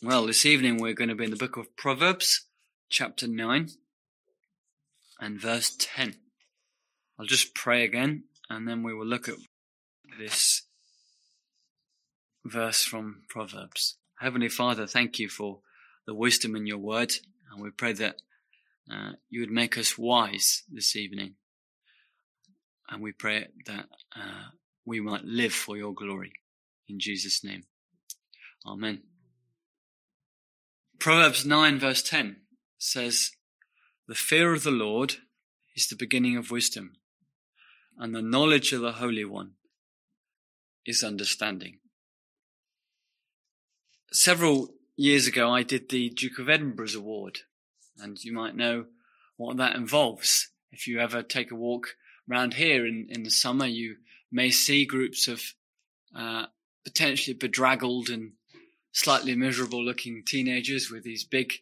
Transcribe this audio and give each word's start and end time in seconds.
Well, 0.00 0.26
this 0.26 0.46
evening 0.46 0.76
we're 0.76 0.94
going 0.94 1.08
to 1.08 1.16
be 1.16 1.24
in 1.24 1.32
the 1.32 1.36
book 1.36 1.56
of 1.56 1.76
Proverbs, 1.76 2.46
chapter 2.88 3.26
9 3.26 3.70
and 5.18 5.40
verse 5.40 5.74
10. 5.76 6.14
I'll 7.18 7.26
just 7.26 7.52
pray 7.52 7.82
again 7.82 8.22
and 8.48 8.68
then 8.68 8.84
we 8.84 8.94
will 8.94 9.08
look 9.08 9.28
at 9.28 9.34
this 10.16 10.62
verse 12.44 12.84
from 12.84 13.22
Proverbs. 13.28 13.96
Heavenly 14.20 14.48
Father, 14.48 14.86
thank 14.86 15.18
you 15.18 15.28
for 15.28 15.62
the 16.06 16.14
wisdom 16.14 16.54
in 16.54 16.68
your 16.68 16.78
word 16.78 17.14
and 17.50 17.60
we 17.60 17.70
pray 17.70 17.92
that 17.94 18.22
uh, 18.88 19.14
you 19.28 19.40
would 19.40 19.50
make 19.50 19.76
us 19.76 19.98
wise 19.98 20.62
this 20.70 20.94
evening. 20.94 21.34
And 22.88 23.02
we 23.02 23.10
pray 23.10 23.48
that 23.66 23.86
uh, 24.14 24.50
we 24.86 25.00
might 25.00 25.24
live 25.24 25.52
for 25.52 25.76
your 25.76 25.92
glory. 25.92 26.34
In 26.88 27.00
Jesus' 27.00 27.42
name. 27.42 27.64
Amen. 28.64 29.02
Proverbs 30.98 31.46
9 31.46 31.78
verse 31.78 32.02
10 32.02 32.38
says, 32.76 33.30
The 34.08 34.16
fear 34.16 34.52
of 34.52 34.64
the 34.64 34.72
Lord 34.72 35.16
is 35.76 35.86
the 35.86 35.94
beginning 35.94 36.36
of 36.36 36.50
wisdom, 36.50 36.96
and 37.96 38.12
the 38.12 38.22
knowledge 38.22 38.72
of 38.72 38.80
the 38.80 38.92
Holy 38.92 39.24
One 39.24 39.52
is 40.84 41.04
understanding. 41.04 41.78
Several 44.10 44.74
years 44.96 45.28
ago, 45.28 45.52
I 45.52 45.62
did 45.62 45.88
the 45.88 46.10
Duke 46.10 46.40
of 46.40 46.48
Edinburgh's 46.48 46.96
Award, 46.96 47.40
and 47.98 48.22
you 48.24 48.32
might 48.32 48.56
know 48.56 48.86
what 49.36 49.56
that 49.58 49.76
involves. 49.76 50.48
If 50.72 50.88
you 50.88 50.98
ever 50.98 51.22
take 51.22 51.52
a 51.52 51.56
walk 51.56 51.94
around 52.28 52.54
here 52.54 52.84
in, 52.84 53.06
in 53.08 53.22
the 53.22 53.30
summer, 53.30 53.66
you 53.66 53.98
may 54.32 54.50
see 54.50 54.84
groups 54.84 55.28
of 55.28 55.42
uh, 56.12 56.46
potentially 56.84 57.34
bedraggled 57.34 58.08
and 58.08 58.32
slightly 58.92 59.34
miserable 59.34 59.84
looking 59.84 60.22
teenagers 60.24 60.90
with 60.90 61.04
these 61.04 61.24
big 61.24 61.52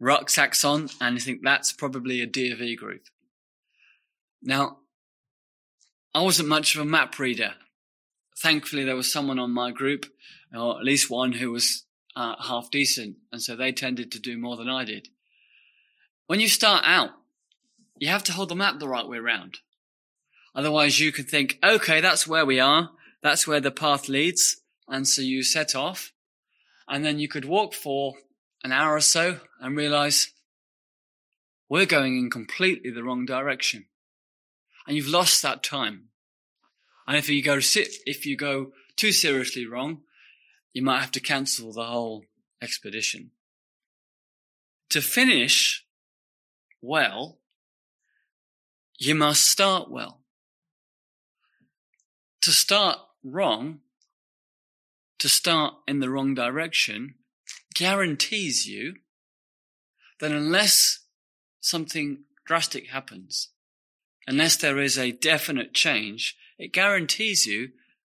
rucksacks 0.00 0.64
on, 0.64 0.88
and 1.00 1.16
I 1.16 1.20
think 1.20 1.40
that's 1.42 1.72
probably 1.72 2.20
a 2.20 2.26
DofE 2.26 2.76
group. 2.76 3.02
Now, 4.42 4.78
I 6.14 6.22
wasn't 6.22 6.48
much 6.48 6.74
of 6.74 6.82
a 6.82 6.84
map 6.84 7.18
reader. 7.18 7.54
Thankfully, 8.36 8.84
there 8.84 8.96
was 8.96 9.12
someone 9.12 9.38
on 9.38 9.52
my 9.52 9.70
group, 9.70 10.06
or 10.54 10.78
at 10.78 10.84
least 10.84 11.10
one 11.10 11.32
who 11.32 11.50
was 11.50 11.84
uh, 12.16 12.34
half 12.40 12.70
decent, 12.70 13.16
and 13.32 13.42
so 13.42 13.56
they 13.56 13.72
tended 13.72 14.12
to 14.12 14.20
do 14.20 14.36
more 14.36 14.56
than 14.56 14.68
I 14.68 14.84
did. 14.84 15.08
When 16.26 16.40
you 16.40 16.48
start 16.48 16.84
out, 16.84 17.10
you 17.98 18.08
have 18.08 18.24
to 18.24 18.32
hold 18.32 18.48
the 18.48 18.56
map 18.56 18.78
the 18.78 18.88
right 18.88 19.06
way 19.06 19.18
around. 19.18 19.58
Otherwise, 20.54 21.00
you 21.00 21.12
can 21.12 21.24
think, 21.24 21.58
okay, 21.62 22.00
that's 22.00 22.26
where 22.26 22.46
we 22.46 22.60
are. 22.60 22.90
That's 23.22 23.46
where 23.46 23.60
the 23.60 23.70
path 23.70 24.08
leads. 24.08 24.60
And 24.88 25.08
so 25.08 25.22
you 25.22 25.42
set 25.42 25.74
off 25.74 26.12
and 26.88 27.04
then 27.04 27.18
you 27.18 27.28
could 27.28 27.44
walk 27.44 27.74
for 27.74 28.14
an 28.62 28.72
hour 28.72 28.94
or 28.94 29.00
so 29.00 29.40
and 29.60 29.76
realize 29.76 30.32
we're 31.68 31.86
going 31.86 32.18
in 32.18 32.30
completely 32.30 32.90
the 32.90 33.02
wrong 33.02 33.24
direction. 33.24 33.86
And 34.86 34.96
you've 34.96 35.08
lost 35.08 35.42
that 35.42 35.62
time. 35.62 36.08
And 37.06 37.16
if 37.16 37.28
you 37.28 37.42
go 37.42 37.58
if 37.58 38.26
you 38.26 38.36
go 38.36 38.72
too 38.96 39.12
seriously 39.12 39.66
wrong, 39.66 40.02
you 40.72 40.82
might 40.82 41.00
have 41.00 41.12
to 41.12 41.20
cancel 41.20 41.72
the 41.72 41.84
whole 41.84 42.24
expedition. 42.60 43.30
To 44.90 45.00
finish 45.00 45.84
well, 46.80 47.38
you 48.98 49.14
must 49.14 49.44
start 49.44 49.90
well. 49.90 50.20
To 52.42 52.50
start 52.50 52.98
wrong, 53.22 53.80
to 55.24 55.28
start 55.30 55.72
in 55.88 56.00
the 56.00 56.10
wrong 56.10 56.34
direction 56.34 57.14
guarantees 57.74 58.66
you 58.66 58.92
that 60.20 60.30
unless 60.30 61.06
something 61.62 62.24
drastic 62.44 62.90
happens, 62.90 63.48
unless 64.26 64.54
there 64.54 64.78
is 64.78 64.98
a 64.98 65.12
definite 65.12 65.72
change, 65.72 66.36
it 66.58 66.74
guarantees 66.74 67.46
you 67.46 67.70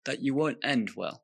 that 0.05 0.21
you 0.21 0.35
won't 0.35 0.59
end 0.61 0.91
well. 0.95 1.23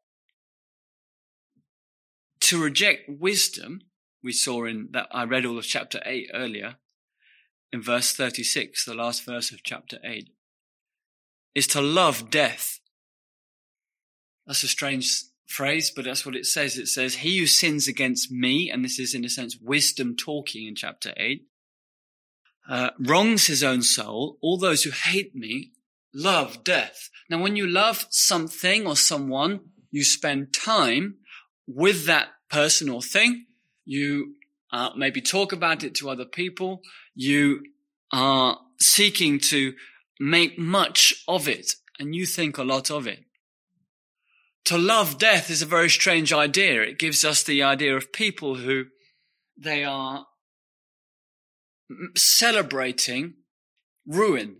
To 2.39 2.63
reject 2.63 3.07
wisdom, 3.07 3.81
we 4.23 4.31
saw 4.31 4.65
in 4.65 4.87
that 4.89 5.07
I 5.11 5.23
read 5.25 5.45
all 5.45 5.59
of 5.59 5.65
chapter 5.65 6.01
8 6.03 6.31
earlier, 6.33 6.77
in 7.71 7.83
verse 7.83 8.11
36, 8.11 8.85
the 8.85 8.95
last 8.95 9.23
verse 9.23 9.51
of 9.51 9.61
chapter 9.61 9.99
8, 10.03 10.29
is 11.53 11.67
to 11.67 11.79
love 11.79 12.31
death. 12.31 12.79
That's 14.47 14.63
a 14.63 14.67
strange 14.67 15.25
phrase, 15.45 15.91
but 15.95 16.05
that's 16.05 16.25
what 16.25 16.35
it 16.35 16.45
says. 16.45 16.77
It 16.77 16.87
says, 16.87 17.15
He 17.15 17.39
who 17.39 17.47
sins 17.47 17.87
against 17.87 18.31
me, 18.31 18.69
and 18.69 18.83
this 18.83 18.99
is 18.99 19.13
in 19.13 19.25
a 19.25 19.29
sense 19.29 19.57
wisdom 19.61 20.15
talking 20.15 20.67
in 20.67 20.75
chapter 20.75 21.13
8, 21.17 21.43
uh, 22.67 22.89
wrongs 22.99 23.47
his 23.47 23.63
own 23.63 23.81
soul. 23.81 24.37
All 24.41 24.57
those 24.57 24.83
who 24.83 24.91
hate 24.91 25.35
me 25.35 25.71
love 26.13 26.63
death. 26.63 27.09
Now, 27.29 27.41
when 27.41 27.55
you 27.55 27.67
love 27.67 28.07
something 28.09 28.87
or 28.87 28.95
someone, 28.95 29.59
you 29.91 30.03
spend 30.03 30.53
time 30.53 31.17
with 31.67 32.05
that 32.05 32.29
person 32.49 32.89
or 32.89 33.01
thing. 33.01 33.45
You 33.85 34.35
uh, 34.71 34.91
maybe 34.95 35.21
talk 35.21 35.51
about 35.51 35.83
it 35.83 35.95
to 35.95 36.09
other 36.09 36.25
people. 36.25 36.81
You 37.13 37.63
are 38.11 38.59
seeking 38.79 39.39
to 39.39 39.73
make 40.19 40.57
much 40.57 41.23
of 41.27 41.47
it, 41.47 41.73
and 41.99 42.15
you 42.15 42.25
think 42.25 42.57
a 42.57 42.63
lot 42.63 42.89
of 42.89 43.05
it 43.05 43.24
to 44.65 44.77
love 44.77 45.17
death 45.17 45.49
is 45.49 45.61
a 45.61 45.67
very 45.67 45.89
strange 45.89 46.33
idea. 46.33 46.81
It 46.81 46.99
gives 46.99 47.23
us 47.23 47.43
the 47.43 47.63
idea 47.63 47.95
of 47.95 48.11
people 48.11 48.55
who 48.55 48.85
they 49.57 49.83
are 49.83 50.25
celebrating 52.15 53.35
ruin. 54.05 54.57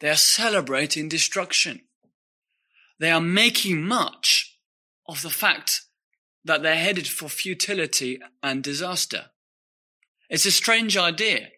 They 0.00 0.10
are 0.10 0.16
celebrating 0.16 1.08
destruction. 1.08 1.80
They 2.98 3.10
are 3.10 3.20
making 3.20 3.82
much 3.82 4.58
of 5.08 5.22
the 5.22 5.30
fact 5.30 5.82
that 6.44 6.62
they're 6.62 6.76
headed 6.76 7.06
for 7.06 7.28
futility 7.28 8.20
and 8.42 8.62
disaster. 8.62 9.26
It's 10.28 10.46
a 10.46 10.50
strange 10.50 10.96
idea, 10.96 11.48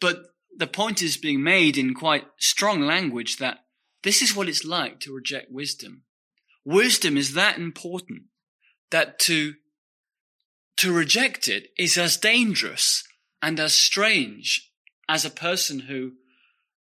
but 0.00 0.22
the 0.56 0.66
point 0.66 1.02
is 1.02 1.16
being 1.16 1.42
made 1.42 1.78
in 1.78 1.94
quite 1.94 2.24
strong 2.38 2.82
language 2.82 3.38
that 3.38 3.60
this 4.02 4.20
is 4.20 4.36
what 4.36 4.48
it's 4.48 4.64
like 4.64 5.00
to 5.00 5.14
reject 5.14 5.50
wisdom. 5.50 6.04
Wisdom 6.64 7.16
is 7.16 7.34
that 7.34 7.58
important 7.58 8.24
that 8.90 9.18
to, 9.18 9.54
to 10.76 10.92
reject 10.92 11.48
it 11.48 11.68
is 11.76 11.98
as 11.98 12.16
dangerous 12.16 13.04
and 13.40 13.58
as 13.58 13.74
strange 13.74 14.70
as 15.08 15.24
a 15.24 15.30
person 15.30 15.80
who 15.80 16.12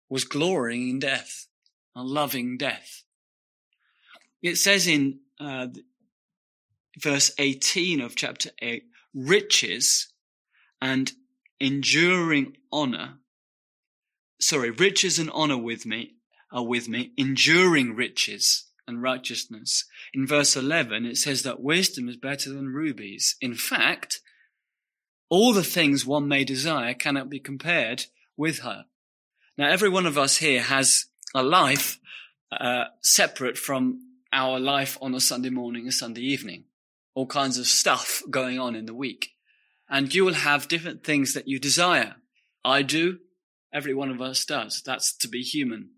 was 0.09 0.23
glorying 0.23 0.89
in 0.89 0.99
death 0.99 1.47
and 1.95 2.07
loving 2.07 2.57
death. 2.57 3.03
It 4.41 4.55
says 4.55 4.87
in 4.87 5.19
uh, 5.39 5.67
verse 6.99 7.31
18 7.37 8.01
of 8.01 8.15
chapter 8.15 8.49
8, 8.59 8.83
riches 9.13 10.11
and 10.81 11.11
enduring 11.59 12.55
honor, 12.71 13.17
sorry, 14.39 14.71
riches 14.71 15.19
and 15.19 15.29
honor 15.31 15.57
with 15.57 15.85
me 15.85 16.15
are 16.51 16.65
with 16.65 16.87
me, 16.87 17.11
enduring 17.17 17.95
riches 17.95 18.66
and 18.87 19.01
righteousness. 19.01 19.85
In 20.13 20.25
verse 20.25 20.55
11, 20.55 21.05
it 21.05 21.17
says 21.17 21.43
that 21.43 21.61
wisdom 21.61 22.07
is 22.07 22.17
better 22.17 22.51
than 22.51 22.73
rubies. 22.73 23.35
In 23.41 23.53
fact, 23.53 24.21
all 25.29 25.53
the 25.53 25.63
things 25.63 26.05
one 26.05 26.27
may 26.27 26.43
desire 26.43 26.93
cannot 26.93 27.29
be 27.29 27.39
compared 27.39 28.05
with 28.37 28.59
her. 28.59 28.85
Now, 29.57 29.69
every 29.69 29.89
one 29.89 30.05
of 30.05 30.17
us 30.17 30.37
here 30.37 30.61
has 30.61 31.05
a 31.35 31.43
life 31.43 31.99
uh, 32.51 32.85
separate 33.01 33.57
from 33.57 34.01
our 34.31 34.59
life 34.59 34.97
on 35.01 35.13
a 35.13 35.19
Sunday 35.19 35.49
morning, 35.49 35.87
a 35.87 35.91
Sunday 35.91 36.21
evening. 36.21 36.65
All 37.13 37.25
kinds 37.25 37.57
of 37.57 37.65
stuff 37.65 38.21
going 38.29 38.59
on 38.59 38.75
in 38.75 38.85
the 38.85 38.93
week. 38.93 39.31
And 39.89 40.13
you 40.13 40.25
will 40.25 40.33
have 40.33 40.67
different 40.67 41.03
things 41.03 41.33
that 41.33 41.47
you 41.47 41.59
desire. 41.59 42.15
I 42.63 42.83
do. 42.83 43.19
Every 43.73 43.93
one 43.93 44.11
of 44.11 44.21
us 44.21 44.45
does. 44.45 44.81
That's 44.85 45.15
to 45.17 45.27
be 45.27 45.41
human. 45.41 45.91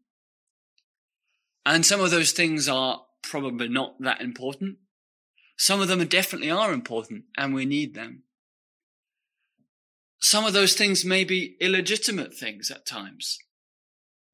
And 1.70 1.86
some 1.86 2.02
of 2.02 2.10
those 2.10 2.32
things 2.32 2.68
are 2.68 3.04
probably 3.22 3.68
not 3.68 4.02
that 4.02 4.22
important. 4.22 4.78
Some 5.56 5.82
of 5.82 5.88
them 5.88 6.04
definitely 6.08 6.50
are 6.50 6.74
important 6.74 7.26
and 7.38 7.54
we 7.54 7.64
need 7.64 7.94
them. 7.94 8.24
Some 10.20 10.46
of 10.46 10.54
those 10.54 10.74
things 10.74 11.06
may 11.06 11.24
be 11.24 11.58
illegitimate 11.62 12.34
things 12.34 12.72
at 12.72 12.88
times 12.88 13.38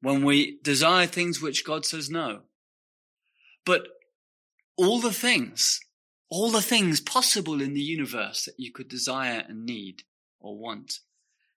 when 0.00 0.24
we 0.24 0.58
desire 0.62 1.06
things 1.06 1.42
which 1.42 1.62
God 1.62 1.84
says 1.84 2.08
no. 2.08 2.40
But 3.66 3.82
all 4.78 4.98
the 4.98 5.12
things, 5.12 5.80
all 6.30 6.50
the 6.50 6.62
things 6.62 7.02
possible 7.02 7.60
in 7.60 7.74
the 7.74 7.82
universe 7.82 8.46
that 8.46 8.54
you 8.56 8.72
could 8.72 8.88
desire 8.88 9.44
and 9.46 9.66
need 9.66 10.04
or 10.40 10.56
want, 10.56 11.00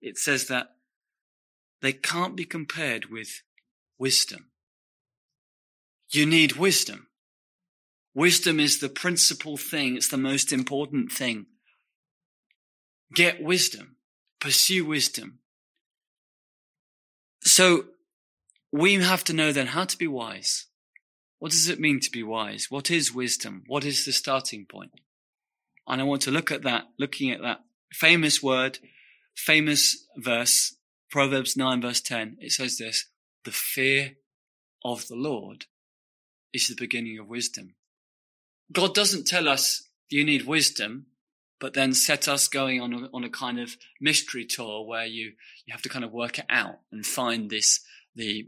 it 0.02 0.18
says 0.18 0.48
that 0.50 0.72
they 1.81 1.94
can't 1.94 2.36
be 2.36 2.44
compared 2.44 3.06
with 3.06 3.44
wisdom. 3.98 4.48
You 6.10 6.26
need 6.26 6.54
wisdom. 6.54 7.08
Wisdom 8.16 8.60
is 8.60 8.80
the 8.80 8.90
principal 8.90 9.58
thing. 9.58 9.96
It's 9.96 10.10
the 10.10 10.18
most 10.18 10.52
important 10.52 11.12
thing. 11.12 11.46
get 13.14 13.42
wisdom, 13.42 13.96
pursue 14.40 14.86
wisdom. 14.86 15.40
So 17.42 17.86
we 18.72 18.96
have 18.96 19.24
to 19.26 19.34
know 19.34 19.52
then 19.52 19.68
how 19.68 19.86
to 19.86 19.98
be 19.98 20.08
wise. 20.08 20.68
What 21.40 21.52
does 21.52 21.70
it 21.70 21.80
mean 21.80 22.00
to 22.02 22.12
be 22.12 22.22
wise? 22.22 22.68
What 22.70 22.92
is 22.92 23.14
wisdom? 23.14 23.64
What 23.68 23.86
is 23.86 24.06
the 24.06 24.12
starting 24.12 24.66
point? 24.66 24.92
And 25.88 26.02
I 26.02 26.04
want 26.04 26.22
to 26.24 26.32
look 26.32 26.52
at 26.52 26.64
that, 26.64 26.84
looking 27.00 27.32
at 27.32 27.42
that 27.42 27.62
famous 27.94 28.44
word, 28.44 28.80
famous 29.36 30.06
verse, 30.18 30.76
Proverbs 31.10 31.58
9 31.58 31.82
verse 31.82 32.02
10. 32.02 32.38
It 32.40 32.52
says 32.52 32.78
this, 32.78 33.06
the 33.46 33.52
fear 33.52 34.18
of 34.84 35.08
the 35.08 35.16
Lord 35.16 35.66
is 36.54 36.68
the 36.68 36.75
beginning 36.75 37.19
of 37.19 37.28
wisdom. 37.28 37.75
God 38.72 38.94
doesn't 38.94 39.28
tell 39.28 39.48
us 39.48 39.84
you 40.10 40.24
need 40.24 40.46
wisdom, 40.46 41.07
but 41.60 41.74
then 41.74 41.94
set 41.94 42.28
us 42.28 42.48
going 42.48 42.81
on 42.81 42.94
a, 42.94 43.10
on 43.13 43.24
a 43.24 43.30
kind 43.30 43.60
of 43.60 43.75
mystery 44.00 44.46
tour 44.46 44.86
where 44.86 45.06
you, 45.06 45.34
you 45.66 45.72
have 45.72 45.81
to 45.81 45.90
kind 45.90 46.06
of 46.06 46.12
work 46.12 46.40
it 46.40 46.46
out 46.50 46.80
and 46.92 47.06
find 47.06 47.50
this, 47.50 47.81
the, 48.16 48.46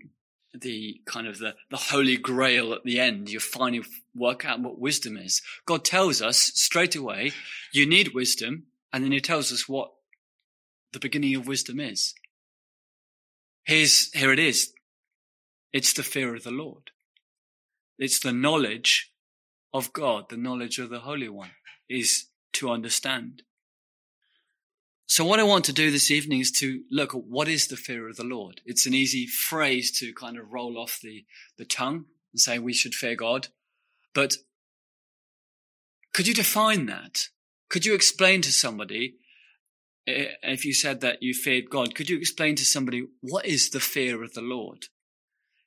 the 0.54 1.02
kind 1.06 1.28
of 1.28 1.40
the, 1.40 1.56
the 1.70 1.78
holy 1.78 2.18
grail 2.18 2.74
at 2.74 2.84
the 2.84 3.00
end. 3.00 3.30
You 3.30 3.40
finally 3.40 3.84
work 4.16 4.46
out 4.46 4.62
what 4.62 4.80
wisdom 4.80 5.18
is. 5.18 5.42
God 5.66 5.84
tells 5.84 6.22
us 6.22 6.38
straight 6.38 6.96
away, 6.96 7.34
you 7.74 7.86
need 7.86 8.14
wisdom. 8.14 8.68
And 8.94 9.04
then 9.04 9.12
he 9.12 9.22
tells 9.22 9.52
us 9.52 9.70
what 9.70 9.92
the 10.92 11.00
beginning 11.00 11.36
of 11.36 11.48
wisdom 11.48 11.80
is. 11.80 12.14
Here's, 13.64 14.12
here 14.14 14.34
it 14.34 14.40
is. 14.40 14.74
It's 15.72 15.94
the 15.94 16.04
fear 16.04 16.36
of 16.36 16.44
the 16.44 16.52
Lord. 16.52 16.92
It's 17.98 18.20
the 18.20 18.34
knowledge 18.34 19.12
of 19.74 19.94
God, 19.94 20.30
the 20.30 20.38
knowledge 20.38 20.80
of 20.80 20.90
the 20.90 21.00
Holy 21.00 21.30
One 21.30 21.52
is 21.90 22.28
to 22.54 22.70
understand. 22.70 23.44
So 25.08 25.26
what 25.26 25.40
I 25.40 25.44
want 25.44 25.66
to 25.66 25.74
do 25.74 25.92
this 25.92 26.10
evening 26.10 26.40
is 26.40 26.52
to 26.54 26.84
look 26.90 27.14
at 27.14 27.26
what 27.26 27.50
is 27.50 27.68
the 27.68 27.76
fear 27.76 28.08
of 28.08 28.16
the 28.16 28.24
Lord. 28.24 28.62
It's 28.66 28.86
an 28.86 28.94
easy 28.94 29.28
phrase 29.28 29.92
to 30.00 30.14
kind 30.14 30.38
of 30.38 30.54
roll 30.54 30.78
off 30.78 31.00
the, 31.04 31.26
the 31.58 31.66
tongue 31.66 32.06
and 32.32 32.40
say 32.40 32.60
we 32.60 32.74
should 32.74 32.96
fear 32.96 33.16
God. 33.16 33.50
But 34.14 34.38
could 36.14 36.28
you 36.28 36.34
define 36.34 36.86
that? 36.86 37.28
Could 37.70 37.86
you 37.86 37.94
explain 37.94 38.42
to 38.42 38.52
somebody, 38.52 39.16
if 40.06 40.66
you 40.66 40.74
said 40.74 41.02
that 41.02 41.22
you 41.22 41.34
feared 41.34 41.70
God, 41.70 41.94
could 41.94 42.10
you 42.10 42.18
explain 42.18 42.56
to 42.56 42.66
somebody 42.66 43.06
what 43.20 43.46
is 43.46 43.70
the 43.70 43.80
fear 43.80 44.24
of 44.24 44.34
the 44.34 44.42
Lord? 44.42 44.86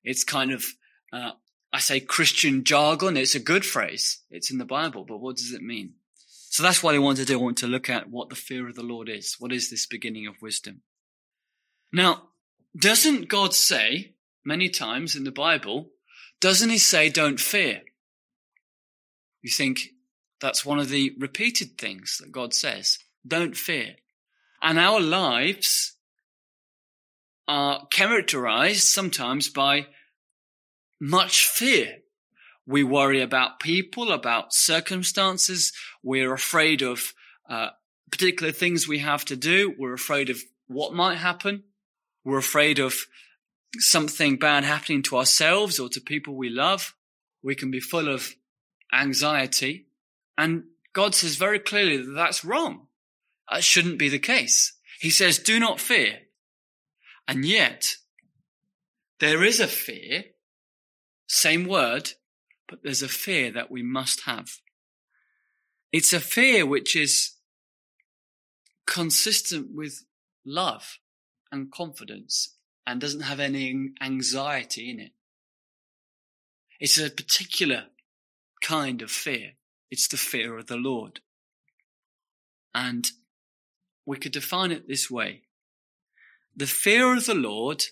It's 0.03 0.25
kind 0.25 0.53
of, 0.53 0.65
uh, 1.13 1.33
I 1.75 1.81
say 1.81 1.99
Christian 1.99 2.63
jargon. 2.63 3.17
It's 3.17 3.35
a 3.35 3.41
good 3.41 3.67
phrase. 3.67 4.21
It's 4.31 4.49
in 4.49 4.59
the 4.59 4.65
Bible, 4.65 5.05
but 5.05 5.19
what 5.19 5.37
does 5.37 5.51
it 5.51 5.61
mean? 5.61 5.95
So 6.29 6.63
that's 6.63 6.85
what 6.85 6.95
I 6.95 7.01
want 7.01 7.19
to 7.19 7.25
do. 7.25 7.35
I 7.35 7.43
want 7.43 7.59
to 7.59 7.67
look 7.67 7.91
at 7.91 8.09
what 8.09 8.29
the 8.29 8.37
fear 8.37 8.69
of 8.69 8.77
the 8.77 8.85
Lord 8.85 9.09
is. 9.09 9.35
What 9.41 9.51
is 9.53 9.71
this 9.71 9.85
beginning 9.85 10.29
of 10.29 10.41
wisdom? 10.41 10.83
Now, 11.93 12.29
doesn't 12.77 13.29
God 13.29 13.55
say 13.55 14.13
many 14.45 14.69
times 14.69 15.17
in 15.17 15.25
the 15.25 15.33
Bible, 15.33 15.91
doesn't 16.41 16.71
he 16.71 16.79
say 16.79 17.09
don't 17.09 17.41
fear? 17.41 17.83
You 19.43 19.51
think 19.51 19.95
that's 20.41 20.65
one 20.65 20.79
of 20.79 20.91
the 20.91 21.13
repeated 21.19 21.77
things 21.77 22.19
that 22.19 22.31
God 22.31 22.55
says. 22.55 23.01
Don't 23.27 23.57
fear. 23.57 23.97
And 24.63 24.79
our 24.79 25.01
lives 25.01 25.97
are 27.49 27.85
characterized 27.89 28.85
sometimes 28.85 29.49
by 29.49 29.89
much 31.01 31.47
fear. 31.47 31.99
We 32.67 32.83
worry 32.83 33.21
about 33.21 33.61
people, 33.61 34.11
about 34.11 34.55
circumstances. 34.55 35.73
We're 36.03 36.33
afraid 36.33 36.83
of 36.83 37.13
uh, 37.49 37.71
particular 38.11 38.53
things 38.53 38.89
we 38.89 39.01
have 39.01 39.25
to 39.27 39.37
do. 39.37 39.75
We're 39.79 39.95
afraid 39.95 40.31
of 40.31 40.43
what 40.67 40.95
might 40.95 41.17
happen. 41.17 41.65
We're 42.25 42.39
afraid 42.39 42.79
of 42.79 42.95
something 43.79 44.37
bad 44.37 44.65
happening 44.65 45.03
to 45.03 45.17
ourselves 45.17 45.79
or 45.79 45.89
to 45.91 46.01
people 46.01 46.35
we 46.35 46.49
love. 46.49 46.95
We 47.43 47.55
can 47.55 47.71
be 47.71 47.81
full 47.81 48.09
of 48.09 48.35
anxiety. 48.93 49.87
And 50.39 50.65
God 50.93 51.15
says 51.15 51.37
very 51.37 51.59
clearly 51.59 51.99
that 51.99 52.13
that's 52.13 52.45
wrong. 52.45 52.87
That 53.51 53.63
shouldn't 53.63 53.99
be 53.99 54.09
the 54.09 54.19
case. 54.19 54.73
He 55.01 55.11
says, 55.11 55.39
do 55.39 55.61
not 55.61 55.81
fear. 55.81 56.21
And 57.29 57.45
yet, 57.45 57.97
there 59.21 59.45
is 59.45 59.61
a 59.61 59.67
fear, 59.67 60.25
same 61.27 61.67
word, 61.67 62.13
but 62.69 62.83
there's 62.83 63.03
a 63.03 63.09
fear 63.09 63.51
that 63.53 63.71
we 63.71 63.83
must 63.83 64.23
have. 64.23 64.59
It's 65.93 66.13
a 66.13 66.21
fear 66.21 66.67
which 66.67 66.97
is 66.97 67.37
consistent 68.87 69.69
with 69.75 70.05
love 70.45 70.99
and 71.51 71.71
confidence 71.71 72.57
and 72.87 73.01
doesn't 73.01 73.21
have 73.21 73.41
any 73.41 73.93
anxiety 74.01 74.91
in 74.91 75.01
it. 75.01 75.13
It's 76.81 76.99
a 76.99 77.11
particular 77.11 77.85
kind 78.61 79.03
of 79.03 79.11
fear. 79.11 79.53
It's 79.91 80.09
the 80.09 80.17
fear 80.17 80.59
of 80.59 80.67
the 80.67 80.77
Lord. 80.77 81.21
And 82.75 83.07
we 84.05 84.17
could 84.17 84.33
define 84.33 84.73
it 84.73 84.89
this 84.89 85.11
way. 85.11 85.43
The 86.57 86.67
fear 86.67 87.17
of 87.17 87.27
the 87.27 87.35
Lord 87.35 87.85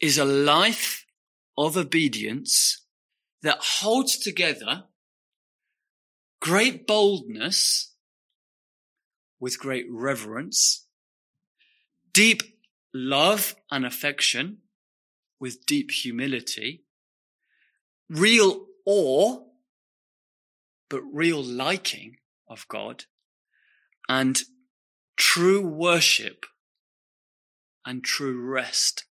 is 0.00 0.18
a 0.18 0.24
life 0.24 1.05
of 1.56 1.76
obedience 1.76 2.84
that 3.42 3.58
holds 3.60 4.18
together 4.18 4.84
great 6.40 6.86
boldness 6.86 7.94
with 9.40 9.58
great 9.58 9.86
reverence, 9.90 10.86
deep 12.12 12.42
love 12.94 13.54
and 13.70 13.84
affection 13.84 14.58
with 15.38 15.66
deep 15.66 15.90
humility, 15.90 16.84
real 18.08 18.66
awe, 18.86 19.44
but 20.88 21.02
real 21.12 21.42
liking 21.42 22.16
of 22.48 22.66
God, 22.68 23.04
and 24.08 24.42
true 25.16 25.66
worship 25.66 26.46
and 27.84 28.02
true 28.02 28.40
rest. 28.40 29.04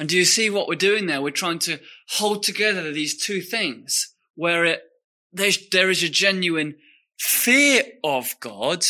And 0.00 0.08
do 0.08 0.16
you 0.16 0.24
see 0.24 0.48
what 0.48 0.66
we're 0.66 0.76
doing 0.76 1.04
there? 1.04 1.20
We're 1.20 1.30
trying 1.30 1.58
to 1.58 1.78
hold 2.12 2.42
together 2.42 2.90
these 2.90 3.22
two 3.22 3.42
things 3.42 4.14
where 4.34 4.64
it, 4.64 4.82
there 5.30 5.90
is 5.90 6.02
a 6.02 6.08
genuine 6.08 6.76
fear 7.18 7.82
of 8.02 8.34
God 8.40 8.86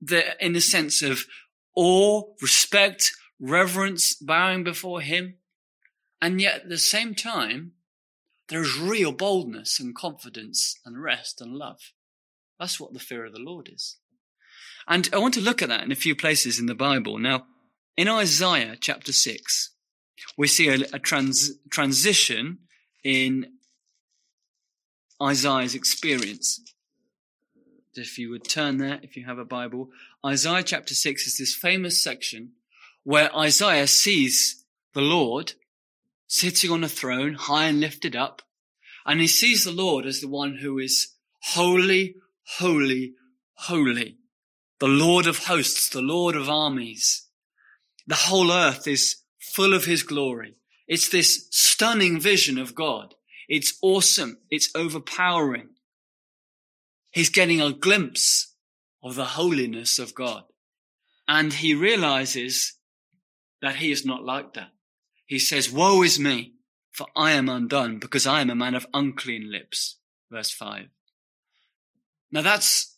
that 0.00 0.42
in 0.42 0.54
the 0.54 0.62
sense 0.62 1.02
of 1.02 1.26
awe, 1.76 2.22
respect, 2.40 3.12
reverence, 3.38 4.14
bowing 4.14 4.64
before 4.64 5.02
him. 5.02 5.34
And 6.22 6.40
yet 6.40 6.62
at 6.62 6.68
the 6.70 6.78
same 6.78 7.14
time, 7.14 7.72
there 8.48 8.62
is 8.62 8.78
real 8.78 9.12
boldness 9.12 9.78
and 9.78 9.94
confidence 9.94 10.80
and 10.86 11.02
rest 11.02 11.42
and 11.42 11.52
love. 11.52 11.92
That's 12.58 12.80
what 12.80 12.94
the 12.94 13.00
fear 13.00 13.26
of 13.26 13.34
the 13.34 13.38
Lord 13.38 13.68
is. 13.70 13.98
And 14.88 15.10
I 15.12 15.18
want 15.18 15.34
to 15.34 15.42
look 15.42 15.60
at 15.60 15.68
that 15.68 15.84
in 15.84 15.92
a 15.92 15.96
few 15.96 16.16
places 16.16 16.58
in 16.58 16.64
the 16.64 16.74
Bible. 16.74 17.18
Now, 17.18 17.44
in 17.98 18.08
Isaiah 18.08 18.78
chapter 18.80 19.12
6, 19.12 19.73
we 20.36 20.46
see 20.46 20.68
a, 20.68 20.78
a 20.92 20.98
trans, 20.98 21.52
transition 21.70 22.58
in 23.02 23.52
Isaiah's 25.22 25.74
experience. 25.74 26.60
If 27.94 28.18
you 28.18 28.30
would 28.30 28.48
turn 28.48 28.78
there, 28.78 28.98
if 29.02 29.16
you 29.16 29.24
have 29.26 29.38
a 29.38 29.44
Bible, 29.44 29.90
Isaiah 30.24 30.62
chapter 30.62 30.94
6 30.94 31.26
is 31.26 31.38
this 31.38 31.54
famous 31.54 32.02
section 32.02 32.52
where 33.04 33.34
Isaiah 33.36 33.86
sees 33.86 34.64
the 34.94 35.02
Lord 35.02 35.52
sitting 36.26 36.70
on 36.70 36.82
a 36.82 36.88
throne, 36.88 37.34
high 37.34 37.66
and 37.66 37.80
lifted 37.80 38.16
up, 38.16 38.42
and 39.06 39.20
he 39.20 39.26
sees 39.26 39.64
the 39.64 39.70
Lord 39.70 40.06
as 40.06 40.20
the 40.20 40.28
one 40.28 40.56
who 40.56 40.78
is 40.78 41.14
holy, 41.52 42.16
holy, 42.58 43.14
holy. 43.54 44.16
The 44.80 44.88
Lord 44.88 45.26
of 45.26 45.44
hosts, 45.44 45.88
the 45.88 46.02
Lord 46.02 46.34
of 46.34 46.48
armies. 46.48 47.28
The 48.06 48.14
whole 48.14 48.50
earth 48.50 48.88
is 48.88 49.16
full 49.52 49.74
of 49.74 49.84
his 49.84 50.02
glory. 50.02 50.54
It's 50.86 51.08
this 51.08 51.48
stunning 51.50 52.20
vision 52.20 52.58
of 52.58 52.74
God. 52.74 53.14
It's 53.48 53.78
awesome. 53.82 54.38
It's 54.50 54.70
overpowering. 54.74 55.68
He's 57.12 57.30
getting 57.30 57.60
a 57.60 57.72
glimpse 57.72 58.54
of 59.02 59.14
the 59.14 59.24
holiness 59.24 59.98
of 59.98 60.14
God. 60.14 60.44
And 61.28 61.52
he 61.52 61.74
realizes 61.74 62.74
that 63.62 63.76
he 63.76 63.90
is 63.92 64.04
not 64.04 64.24
like 64.24 64.54
that. 64.54 64.70
He 65.26 65.38
says, 65.38 65.70
woe 65.70 66.02
is 66.02 66.18
me, 66.18 66.54
for 66.92 67.06
I 67.16 67.32
am 67.32 67.48
undone 67.48 67.98
because 67.98 68.26
I 68.26 68.40
am 68.40 68.50
a 68.50 68.54
man 68.54 68.74
of 68.74 68.86
unclean 68.92 69.50
lips. 69.50 69.96
Verse 70.30 70.50
five. 70.50 70.86
Now 72.30 72.42
that's 72.42 72.96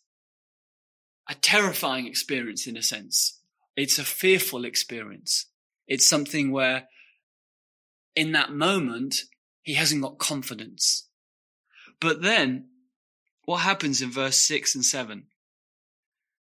a 1.29 1.35
terrifying 1.35 2.07
experience 2.07 2.67
in 2.67 2.77
a 2.77 2.81
sense. 2.81 3.39
It's 3.75 3.99
a 3.99 4.03
fearful 4.03 4.65
experience. 4.65 5.45
It's 5.87 6.07
something 6.07 6.51
where 6.51 6.87
in 8.15 8.31
that 8.31 8.51
moment, 8.51 9.15
he 9.61 9.75
hasn't 9.75 10.01
got 10.01 10.17
confidence. 10.17 11.07
But 11.99 12.21
then 12.21 12.69
what 13.45 13.59
happens 13.59 14.01
in 14.01 14.11
verse 14.11 14.39
six 14.39 14.73
and 14.73 14.83
seven? 14.83 15.27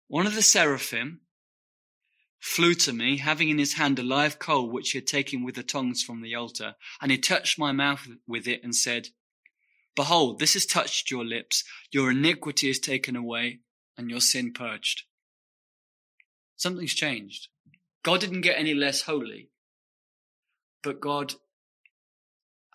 One 0.08 0.28
of 0.28 0.36
the 0.36 0.42
seraphim 0.42 1.22
flew 2.40 2.74
to 2.74 2.92
me, 2.92 3.18
having 3.18 3.50
in 3.50 3.58
his 3.58 3.74
hand 3.74 4.00
a 4.00 4.04
live 4.04 4.38
coal 4.38 4.70
which 4.70 4.92
he 4.92 4.98
had 4.98 5.08
taken 5.08 5.44
with 5.44 5.56
the 5.56 5.64
tongs 5.64 6.04
from 6.04 6.22
the 6.22 6.36
altar, 6.36 6.76
and 7.02 7.10
he 7.10 7.18
touched 7.18 7.58
my 7.58 7.72
mouth 7.72 8.06
with 8.28 8.48
it 8.48 8.62
and 8.64 8.76
said, 8.76 9.08
Behold, 9.96 10.40
this 10.40 10.54
has 10.56 10.66
touched 10.66 11.10
your 11.10 11.24
lips, 11.24 11.64
your 11.92 12.12
iniquity 12.12 12.70
is 12.70 12.80
taken 12.80 13.16
away, 13.16 13.60
and 13.98 14.10
your 14.10 14.22
sin 14.22 14.52
purged. 14.52 15.04
Something's 16.58 16.94
changed. 16.94 17.48
God 18.04 18.22
didn't 18.22 18.42
get 18.42 18.58
any 18.58 18.74
less 18.74 19.04
holy, 19.04 19.50
but 20.84 21.00
God 21.00 21.36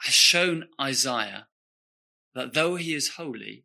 has 0.00 0.14
shown 0.14 0.68
Isaiah 0.80 1.48
that 2.34 2.54
though 2.54 2.76
he 2.76 2.94
is 2.94 3.16
holy, 3.16 3.64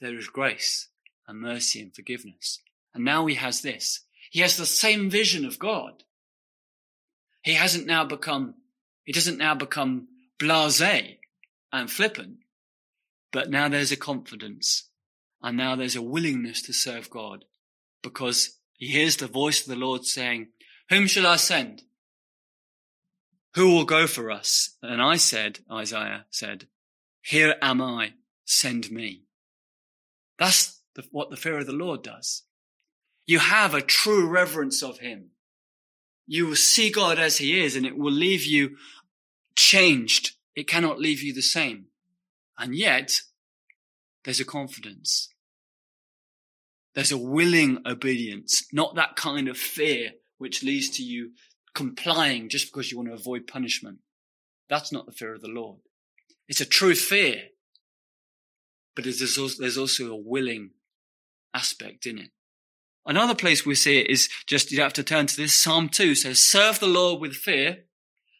there 0.00 0.16
is 0.16 0.28
grace 0.28 0.88
and 1.26 1.40
mercy 1.40 1.80
and 1.80 1.94
forgiveness. 1.94 2.60
And 2.94 3.04
now 3.04 3.26
he 3.26 3.34
has 3.34 3.60
this. 3.60 4.00
He 4.30 4.40
has 4.40 4.56
the 4.56 4.66
same 4.66 5.10
vision 5.10 5.44
of 5.44 5.58
God. 5.58 6.04
He 7.42 7.54
hasn't 7.54 7.86
now 7.86 8.04
become, 8.04 8.54
he 9.04 9.12
doesn't 9.12 9.38
now 9.38 9.54
become 9.54 10.08
blasé 10.38 11.18
and 11.72 11.90
flippant, 11.90 12.38
but 13.32 13.50
now 13.50 13.68
there's 13.68 13.92
a 13.92 13.96
confidence 13.96 14.88
and 15.42 15.56
now 15.56 15.76
there's 15.76 15.96
a 15.96 16.02
willingness 16.02 16.62
to 16.62 16.72
serve 16.72 17.10
God 17.10 17.44
because 18.02 18.58
he 18.74 18.88
hears 18.88 19.16
the 19.16 19.26
voice 19.26 19.60
of 19.60 19.68
the 19.68 19.76
Lord 19.76 20.04
saying, 20.04 20.48
whom 20.88 21.06
shall 21.06 21.26
I 21.26 21.36
send? 21.36 21.82
Who 23.54 23.74
will 23.74 23.84
go 23.84 24.06
for 24.06 24.30
us? 24.30 24.76
And 24.82 25.02
I 25.02 25.16
said, 25.16 25.60
Isaiah 25.70 26.26
said, 26.30 26.66
here 27.22 27.56
am 27.60 27.82
I, 27.82 28.12
send 28.44 28.90
me. 28.90 29.24
That's 30.38 30.80
the, 30.94 31.04
what 31.10 31.30
the 31.30 31.36
fear 31.36 31.58
of 31.58 31.66
the 31.66 31.72
Lord 31.72 32.02
does. 32.02 32.44
You 33.26 33.38
have 33.38 33.74
a 33.74 33.82
true 33.82 34.26
reverence 34.26 34.82
of 34.82 34.98
him. 35.00 35.30
You 36.26 36.46
will 36.46 36.56
see 36.56 36.90
God 36.90 37.18
as 37.18 37.38
he 37.38 37.60
is 37.60 37.76
and 37.76 37.84
it 37.84 37.98
will 37.98 38.12
leave 38.12 38.44
you 38.44 38.76
changed. 39.56 40.32
It 40.54 40.68
cannot 40.68 41.00
leave 41.00 41.22
you 41.22 41.34
the 41.34 41.42
same. 41.42 41.86
And 42.58 42.74
yet 42.74 43.20
there's 44.24 44.40
a 44.40 44.44
confidence. 44.44 45.28
There's 46.94 47.12
a 47.12 47.18
willing 47.18 47.78
obedience, 47.86 48.64
not 48.72 48.94
that 48.94 49.16
kind 49.16 49.48
of 49.48 49.56
fear 49.56 50.12
which 50.38 50.62
leads 50.62 50.88
to 50.90 51.02
you 51.02 51.32
complying 51.74 52.48
just 52.48 52.72
because 52.72 52.90
you 52.90 52.96
want 52.96 53.08
to 53.08 53.14
avoid 53.14 53.46
punishment. 53.46 53.98
That's 54.68 54.92
not 54.92 55.06
the 55.06 55.12
fear 55.12 55.34
of 55.34 55.42
the 55.42 55.48
Lord. 55.48 55.78
It's 56.48 56.60
a 56.60 56.66
true 56.66 56.94
fear, 56.94 57.42
but 58.96 59.04
there's 59.04 59.78
also 59.78 60.10
a 60.10 60.16
willing 60.16 60.70
aspect 61.54 62.06
in 62.06 62.18
it. 62.18 62.30
Another 63.06 63.34
place 63.34 63.64
we 63.64 63.74
see 63.74 64.00
it 64.00 64.10
is 64.10 64.28
just, 64.46 64.70
you 64.70 64.82
have 64.82 64.92
to 64.94 65.02
turn 65.02 65.26
to 65.26 65.36
this. 65.36 65.54
Psalm 65.54 65.88
2 65.88 66.14
says, 66.14 66.44
serve 66.44 66.78
the 66.78 66.86
Lord 66.86 67.20
with 67.20 67.34
fear 67.34 67.84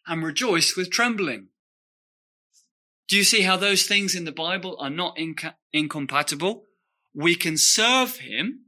and 0.07 0.23
rejoice 0.23 0.76
with 0.76 0.90
trembling. 0.90 1.49
Do 3.09 3.17
you 3.17 3.25
see 3.25 3.43
how 3.43 3.57
those 3.57 3.85
things 3.85 4.14
in 4.14 4.25
the 4.25 4.33
Bible 4.33 4.76
are 4.78 4.90
not 4.90 5.19
inca- 5.19 5.57
incompatible? 5.73 6.64
We 7.14 7.35
can 7.35 7.57
serve 7.57 8.19
Him 8.19 8.67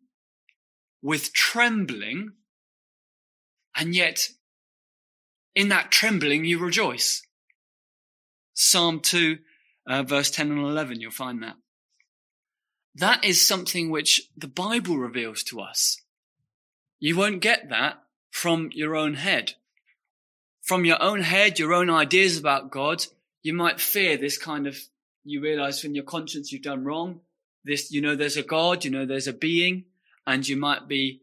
with 1.03 1.35
trembling, 1.35 2.33
and 3.77 3.95
yet 3.95 4.31
in 5.55 5.69
that 5.69 5.91
trembling 5.91 6.45
you 6.45 6.59
rejoice. 6.59 7.23
Psalm 8.55 9.01
2, 9.01 9.39
uh, 9.89 10.03
verse 10.03 10.31
10 10.31 10.51
and 10.51 10.61
11, 10.61 11.01
you'll 11.01 11.11
find 11.11 11.43
that. 11.43 11.57
That 12.95 13.25
is 13.25 13.47
something 13.47 13.91
which 13.91 14.29
the 14.37 14.49
Bible 14.49 14.99
reveals 14.99 15.43
to 15.45 15.61
us. 15.61 16.03
You 16.99 17.17
won't 17.17 17.41
get 17.41 17.71
that 17.71 18.03
from 18.31 18.71
your 18.73 18.97
own 18.97 19.15
head. 19.15 19.55
From 20.63 20.85
your 20.85 21.03
own 21.03 21.23
head, 21.23 21.59
your 21.59 21.73
own 21.73 21.89
ideas 21.89 22.39
about 22.39 22.71
God, 22.71 23.07
you 23.43 23.55
might 23.55 23.81
fear 23.81 24.17
this 24.17 24.37
kind 24.37 24.67
of, 24.67 24.77
you 25.25 25.41
realize 25.41 25.81
from 25.81 25.95
your 25.95 26.05
conscience 26.05 26.53
you've 26.53 26.63
done 26.63 26.85
wrong. 26.85 27.21
This, 27.65 27.91
you 27.91 28.01
know, 28.01 28.17
there's 28.17 28.37
a 28.37 28.43
God, 28.43 28.85
you 28.85 28.91
know, 28.91 29.07
there's 29.07 29.27
a 29.27 29.33
being, 29.33 29.85
and 30.27 30.47
you 30.47 30.57
might 30.57 30.89
be, 30.89 31.23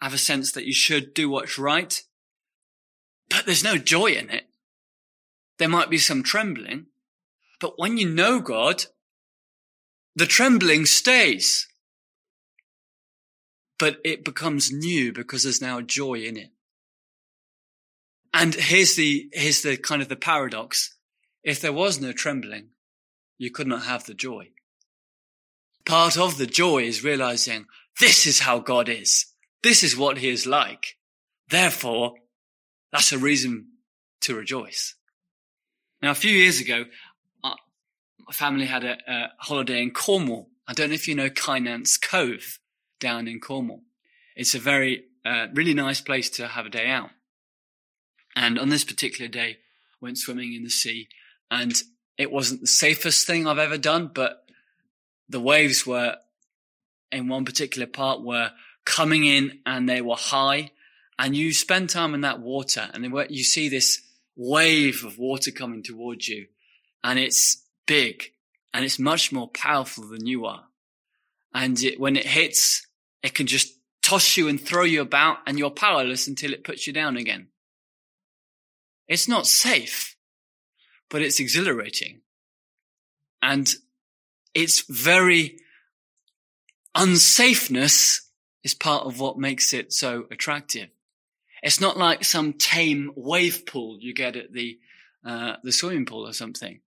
have 0.00 0.14
a 0.14 0.18
sense 0.18 0.52
that 0.52 0.66
you 0.66 0.72
should 0.72 1.14
do 1.14 1.28
what's 1.30 1.58
right. 1.58 2.02
But 3.28 3.46
there's 3.46 3.64
no 3.64 3.78
joy 3.78 4.12
in 4.12 4.30
it. 4.30 4.44
There 5.58 5.68
might 5.68 5.90
be 5.90 5.98
some 5.98 6.22
trembling. 6.22 6.86
But 7.60 7.78
when 7.78 7.96
you 7.96 8.08
know 8.08 8.40
God, 8.40 8.84
the 10.14 10.26
trembling 10.26 10.86
stays, 10.86 11.66
but 13.78 13.98
it 14.04 14.24
becomes 14.24 14.72
new 14.72 15.12
because 15.12 15.42
there's 15.42 15.62
now 15.62 15.80
joy 15.80 16.14
in 16.14 16.36
it. 16.36 16.50
And 18.32 18.54
here's 18.54 18.96
the, 18.96 19.28
here's 19.32 19.62
the 19.62 19.76
kind 19.76 20.02
of 20.02 20.08
the 20.08 20.16
paradox. 20.16 20.94
If 21.42 21.60
there 21.60 21.72
was 21.72 22.00
no 22.00 22.12
trembling, 22.12 22.68
you 23.38 23.50
could 23.50 23.66
not 23.66 23.84
have 23.84 24.04
the 24.04 24.14
joy. 24.14 24.50
Part 25.86 26.18
of 26.18 26.36
the 26.36 26.46
joy 26.46 26.82
is 26.82 27.04
realizing 27.04 27.66
this 28.00 28.26
is 28.26 28.40
how 28.40 28.58
God 28.58 28.88
is. 28.88 29.26
This 29.62 29.82
is 29.82 29.96
what 29.96 30.18
he 30.18 30.28
is 30.28 30.46
like. 30.46 30.96
Therefore, 31.48 32.14
that's 32.92 33.12
a 33.12 33.18
reason 33.18 33.68
to 34.22 34.34
rejoice. 34.34 34.94
Now, 36.02 36.10
a 36.10 36.14
few 36.14 36.30
years 36.30 36.60
ago, 36.60 36.84
my 37.42 38.32
family 38.32 38.66
had 38.66 38.84
a, 38.84 38.96
a 39.06 39.32
holiday 39.38 39.82
in 39.82 39.92
Cornwall. 39.92 40.48
I 40.66 40.72
don't 40.72 40.88
know 40.88 40.94
if 40.94 41.06
you 41.06 41.14
know 41.14 41.30
Kynance 41.30 42.00
Cove 42.00 42.58
down 42.98 43.28
in 43.28 43.40
Cornwall. 43.40 43.82
It's 44.34 44.54
a 44.54 44.58
very, 44.58 45.04
uh, 45.24 45.46
really 45.54 45.74
nice 45.74 46.00
place 46.00 46.28
to 46.30 46.48
have 46.48 46.66
a 46.66 46.70
day 46.70 46.88
out. 46.88 47.10
And 48.34 48.58
on 48.58 48.68
this 48.68 48.84
particular 48.84 49.28
day, 49.28 49.58
went 50.00 50.18
swimming 50.18 50.52
in 50.52 50.62
the 50.62 50.70
sea 50.70 51.08
and 51.50 51.82
it 52.18 52.30
wasn't 52.30 52.60
the 52.60 52.66
safest 52.66 53.26
thing 53.26 53.46
I've 53.46 53.58
ever 53.58 53.78
done, 53.78 54.10
but 54.12 54.44
the 55.28 55.40
waves 55.40 55.86
were 55.86 56.16
in 57.12 57.28
one 57.28 57.44
particular 57.44 57.86
part 57.86 58.22
were 58.22 58.52
coming 58.86 59.24
in 59.26 59.58
and 59.66 59.86
they 59.86 60.00
were 60.00 60.16
high 60.16 60.70
and 61.18 61.36
you 61.36 61.52
spend 61.52 61.90
time 61.90 62.14
in 62.14 62.22
that 62.22 62.40
water 62.40 62.88
and 62.94 63.04
you 63.28 63.44
see 63.44 63.68
this 63.68 64.00
wave 64.36 65.04
of 65.04 65.18
water 65.18 65.50
coming 65.50 65.82
towards 65.82 66.28
you 66.28 66.46
and 67.04 67.18
it's 67.18 67.62
big 67.86 68.32
and 68.72 68.84
it's 68.84 68.98
much 68.98 69.32
more 69.32 69.48
powerful 69.48 70.06
than 70.06 70.26
you 70.26 70.46
are. 70.46 70.64
And 71.54 71.82
it, 71.82 71.98
when 71.98 72.16
it 72.16 72.26
hits, 72.26 72.86
it 73.22 73.34
can 73.34 73.46
just 73.46 73.74
toss 74.02 74.36
you 74.36 74.48
and 74.48 74.60
throw 74.60 74.84
you 74.84 75.00
about 75.00 75.38
and 75.46 75.58
you're 75.58 75.70
powerless 75.70 76.26
until 76.26 76.52
it 76.52 76.64
puts 76.64 76.86
you 76.86 76.92
down 76.92 77.16
again. 77.16 77.48
It's 79.08 79.28
not 79.28 79.46
safe, 79.46 80.16
but 81.08 81.22
it's 81.22 81.40
exhilarating. 81.40 82.20
And 83.40 83.72
it's 84.54 84.84
very 84.88 85.58
unsafeness 86.96 88.25
is 88.66 88.74
part 88.74 89.06
of 89.06 89.20
what 89.20 89.38
makes 89.38 89.72
it 89.72 89.92
so 89.92 90.26
attractive. 90.32 90.88
It's 91.62 91.80
not 91.80 91.96
like 91.96 92.24
some 92.24 92.52
tame 92.52 93.12
wave 93.14 93.64
pool 93.64 93.96
you 94.00 94.12
get 94.12 94.34
at 94.34 94.52
the, 94.52 94.80
uh, 95.24 95.54
the 95.62 95.70
swimming 95.70 96.04
pool 96.04 96.26
or 96.26 96.32
something. 96.32 96.80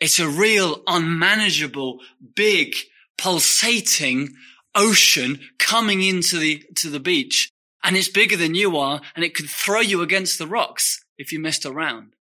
It's 0.00 0.18
a 0.18 0.26
real 0.26 0.82
unmanageable, 0.86 2.00
big, 2.34 2.74
pulsating 3.18 4.30
ocean 4.74 5.40
coming 5.58 6.00
into 6.00 6.38
the, 6.38 6.64
to 6.76 6.88
the 6.88 7.00
beach. 7.00 7.50
And 7.84 7.94
it's 7.94 8.08
bigger 8.08 8.36
than 8.38 8.54
you 8.54 8.78
are 8.78 9.02
and 9.14 9.22
it 9.22 9.34
could 9.34 9.50
throw 9.50 9.80
you 9.80 10.00
against 10.00 10.38
the 10.38 10.46
rocks 10.46 11.04
if 11.18 11.32
you 11.32 11.38
messed 11.38 11.66
around. 11.66 12.14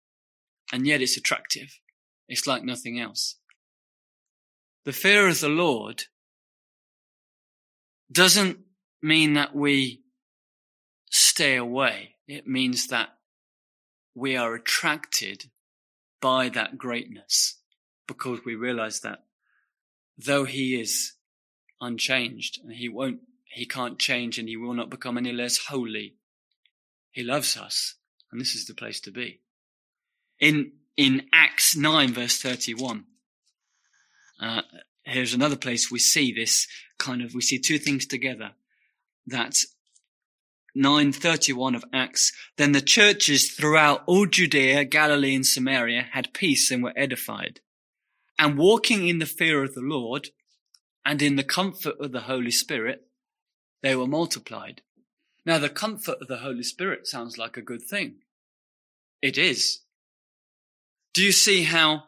And 0.73 0.87
yet 0.87 1.03
it's 1.03 1.17
attractive. 1.17 1.79
It's 2.27 2.47
like 2.47 2.63
nothing 2.63 2.99
else. 2.99 3.35
The 4.85 4.91
fear 4.91 5.27
of 5.27 5.39
the 5.39 5.49
Lord 5.49 6.05
doesn't 8.11 8.59
mean 9.01 9.33
that 9.33 9.55
we 9.55 10.01
stay 11.09 11.55
away. 11.55 12.15
It 12.27 12.47
means 12.47 12.87
that 12.87 13.09
we 14.15 14.35
are 14.35 14.55
attracted 14.55 15.45
by 16.21 16.49
that 16.49 16.77
greatness 16.77 17.59
because 18.07 18.39
we 18.45 18.55
realize 18.55 19.01
that 19.01 19.19
though 20.17 20.45
he 20.45 20.79
is 20.79 21.13
unchanged 21.79 22.59
and 22.63 22.73
he 22.73 22.89
won't, 22.89 23.19
he 23.45 23.65
can't 23.65 23.99
change 23.99 24.39
and 24.39 24.49
he 24.49 24.57
will 24.57 24.73
not 24.73 24.89
become 24.89 25.17
any 25.17 25.31
less 25.31 25.57
holy, 25.57 26.15
he 27.11 27.23
loves 27.23 27.55
us. 27.55 27.95
And 28.31 28.41
this 28.41 28.55
is 28.55 28.65
the 28.65 28.73
place 28.73 28.99
to 29.01 29.11
be. 29.11 29.41
In, 30.39 30.71
in 30.95 31.27
Acts 31.33 31.75
9 31.75 32.13
verse 32.13 32.41
31, 32.41 33.05
uh, 34.41 34.61
here's 35.03 35.33
another 35.33 35.55
place 35.55 35.91
we 35.91 35.99
see 35.99 36.33
this 36.33 36.67
kind 36.97 37.21
of, 37.21 37.33
we 37.33 37.41
see 37.41 37.59
two 37.59 37.77
things 37.77 38.05
together. 38.05 38.51
That 39.25 39.57
931 40.75 41.75
of 41.75 41.85
Acts, 41.93 42.31
then 42.57 42.71
the 42.71 42.81
churches 42.81 43.51
throughout 43.51 44.03
all 44.05 44.25
Judea, 44.25 44.85
Galilee 44.85 45.35
and 45.35 45.45
Samaria 45.45 46.07
had 46.11 46.33
peace 46.33 46.71
and 46.71 46.83
were 46.83 46.93
edified 46.95 47.61
and 48.39 48.57
walking 48.57 49.07
in 49.07 49.19
the 49.19 49.25
fear 49.25 49.63
of 49.63 49.73
the 49.73 49.81
Lord 49.81 50.29
and 51.05 51.21
in 51.21 51.35
the 51.35 51.43
comfort 51.43 51.95
of 51.99 52.11
the 52.11 52.21
Holy 52.21 52.51
Spirit, 52.51 53.07
they 53.81 53.95
were 53.95 54.07
multiplied. 54.07 54.81
Now, 55.45 55.57
the 55.57 55.69
comfort 55.69 56.17
of 56.21 56.27
the 56.27 56.37
Holy 56.37 56.63
Spirit 56.63 57.07
sounds 57.07 57.37
like 57.37 57.57
a 57.57 57.61
good 57.61 57.81
thing. 57.81 58.15
It 59.21 59.37
is. 59.37 59.79
Do 61.13 61.23
you 61.23 61.31
see 61.31 61.63
how 61.63 62.03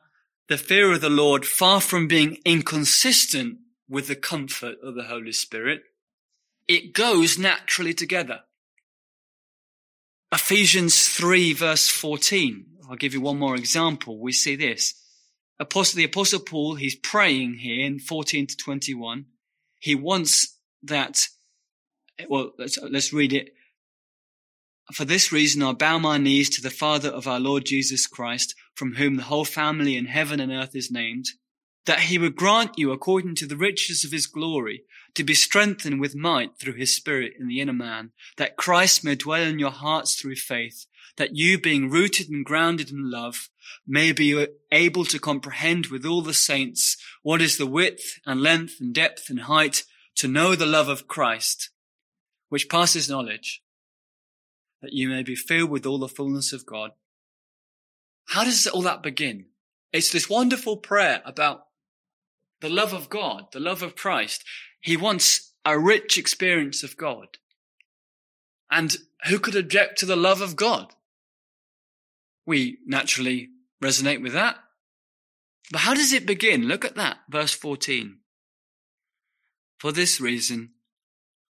the 0.49 0.57
fear 0.57 0.91
of 0.91 1.01
the 1.01 1.09
Lord, 1.09 1.45
far 1.45 1.79
from 1.79 2.07
being 2.07 2.39
inconsistent 2.43 3.59
with 3.89 4.07
the 4.07 4.15
comfort 4.15 4.75
of 4.83 4.95
the 4.95 5.03
Holy 5.03 5.31
Spirit, 5.31 5.81
it 6.67 6.93
goes 6.93 7.37
naturally 7.37 7.93
together. 7.93 8.41
Ephesians 10.31 11.07
3 11.07 11.53
verse 11.53 11.89
14. 11.89 12.65
I'll 12.89 12.95
give 12.95 13.13
you 13.13 13.21
one 13.21 13.39
more 13.39 13.55
example. 13.55 14.19
We 14.19 14.31
see 14.31 14.55
this. 14.55 14.93
Apostle, 15.59 15.97
the 15.97 16.05
apostle 16.05 16.39
Paul, 16.39 16.75
he's 16.75 16.95
praying 16.95 17.55
here 17.55 17.85
in 17.85 17.99
14 17.99 18.47
to 18.47 18.55
21. 18.55 19.25
He 19.79 19.93
wants 19.93 20.57
that, 20.83 21.27
well, 22.29 22.53
let's, 22.57 22.77
let's 22.81 23.11
read 23.11 23.33
it. 23.33 23.53
For 24.93 25.05
this 25.05 25.31
reason, 25.31 25.61
I 25.61 25.73
bow 25.73 25.99
my 25.99 26.17
knees 26.17 26.49
to 26.51 26.61
the 26.61 26.71
Father 26.71 27.09
of 27.09 27.27
our 27.27 27.39
Lord 27.39 27.65
Jesus 27.65 28.07
Christ, 28.07 28.55
from 28.73 28.95
whom 28.95 29.17
the 29.17 29.23
whole 29.23 29.45
family 29.45 29.97
in 29.97 30.05
heaven 30.05 30.39
and 30.39 30.51
earth 30.51 30.75
is 30.75 30.89
named, 30.89 31.25
that 31.89 32.01
he 32.01 32.19
would 32.19 32.35
grant 32.35 32.77
you, 32.77 32.91
according 32.91 33.33
to 33.33 33.47
the 33.47 33.57
riches 33.57 34.03
of 34.03 34.11
his 34.11 34.27
glory, 34.27 34.83
to 35.15 35.23
be 35.23 35.33
strengthened 35.33 35.99
with 35.99 36.15
might 36.15 36.55
through 36.59 36.73
his 36.73 36.95
Spirit 36.95 37.33
in 37.39 37.47
the 37.47 37.59
inner 37.59 37.73
man, 37.73 38.11
that 38.37 38.55
Christ 38.55 39.03
may 39.03 39.15
dwell 39.15 39.41
in 39.41 39.57
your 39.57 39.71
hearts 39.71 40.13
through 40.13 40.35
faith, 40.35 40.85
that 41.17 41.35
you, 41.35 41.59
being 41.59 41.89
rooted 41.89 42.29
and 42.29 42.45
grounded 42.45 42.91
in 42.91 43.09
love, 43.09 43.49
may 43.87 44.11
be 44.11 44.45
able 44.71 45.03
to 45.05 45.17
comprehend 45.17 45.87
with 45.87 46.05
all 46.05 46.21
the 46.21 46.31
saints 46.31 46.95
what 47.23 47.41
is 47.41 47.57
the 47.57 47.65
width 47.65 48.19
and 48.23 48.39
length 48.39 48.75
and 48.79 48.93
depth 48.93 49.27
and 49.31 49.41
height, 49.41 49.83
to 50.13 50.27
know 50.27 50.53
the 50.53 50.67
love 50.67 50.89
of 50.89 51.07
Christ, 51.07 51.71
which 52.49 52.69
passes 52.69 53.09
knowledge 53.09 53.63
that 54.83 54.93
you 54.93 55.09
may 55.09 55.23
be 55.23 55.35
filled 55.35 55.71
with 55.71 55.87
all 55.87 55.97
the 55.97 56.07
fullness 56.07 56.53
of 56.53 56.67
God. 56.67 56.91
How 58.27 58.43
does 58.43 58.67
all 58.67 58.83
that 58.83 59.01
begin? 59.01 59.45
It's 59.91 60.11
this 60.11 60.29
wonderful 60.29 60.77
prayer 60.77 61.23
about 61.25 61.63
the 62.61 62.69
love 62.69 62.93
of 62.93 63.09
God, 63.09 63.47
the 63.51 63.59
love 63.59 63.81
of 63.81 63.95
Christ. 63.95 64.43
He 64.81 64.97
wants 64.97 65.53
a 65.65 65.77
rich 65.77 66.17
experience 66.17 66.83
of 66.83 66.97
God. 66.97 67.37
And 68.71 68.97
who 69.27 69.39
could 69.39 69.55
object 69.55 69.99
to 69.99 70.05
the 70.05 70.15
love 70.15 70.41
of 70.41 70.55
God? 70.55 70.93
We 72.45 72.77
naturally 72.85 73.49
resonate 73.83 74.21
with 74.21 74.33
that. 74.33 74.57
But 75.71 75.81
how 75.81 75.93
does 75.93 76.13
it 76.13 76.25
begin? 76.25 76.67
Look 76.67 76.83
at 76.83 76.95
that, 76.95 77.17
verse 77.29 77.53
14. 77.53 78.17
For 79.79 79.91
this 79.91 80.19
reason, 80.19 80.71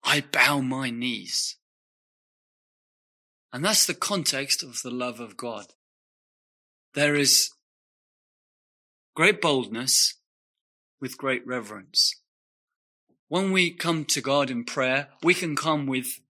I 0.02 0.22
bow 0.32 0.60
my 0.60 0.90
knees. 0.90 1.56
And 3.52 3.64
that's 3.64 3.86
the 3.86 3.94
context 3.94 4.62
of 4.62 4.82
the 4.82 4.90
love 4.90 5.20
of 5.20 5.36
God. 5.36 5.66
There 6.94 7.14
is 7.14 7.50
great 9.14 9.40
boldness 9.40 10.14
with 11.00 11.18
great 11.18 11.46
reverence. 11.46 12.16
When 13.28 13.52
we 13.52 13.70
come 13.70 14.04
to 14.06 14.20
God 14.20 14.50
in 14.50 14.64
prayer, 14.64 15.08
we 15.22 15.34
can 15.34 15.56
come 15.56 15.86
with 15.86 16.20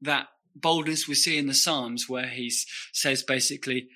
that 0.00 0.28
boldness 0.54 1.08
we 1.08 1.14
see 1.14 1.38
in 1.38 1.46
the 1.46 1.54
Psalms 1.54 2.08
where 2.08 2.28
he 2.28 2.50
says 2.92 3.22
basically, 3.22 3.88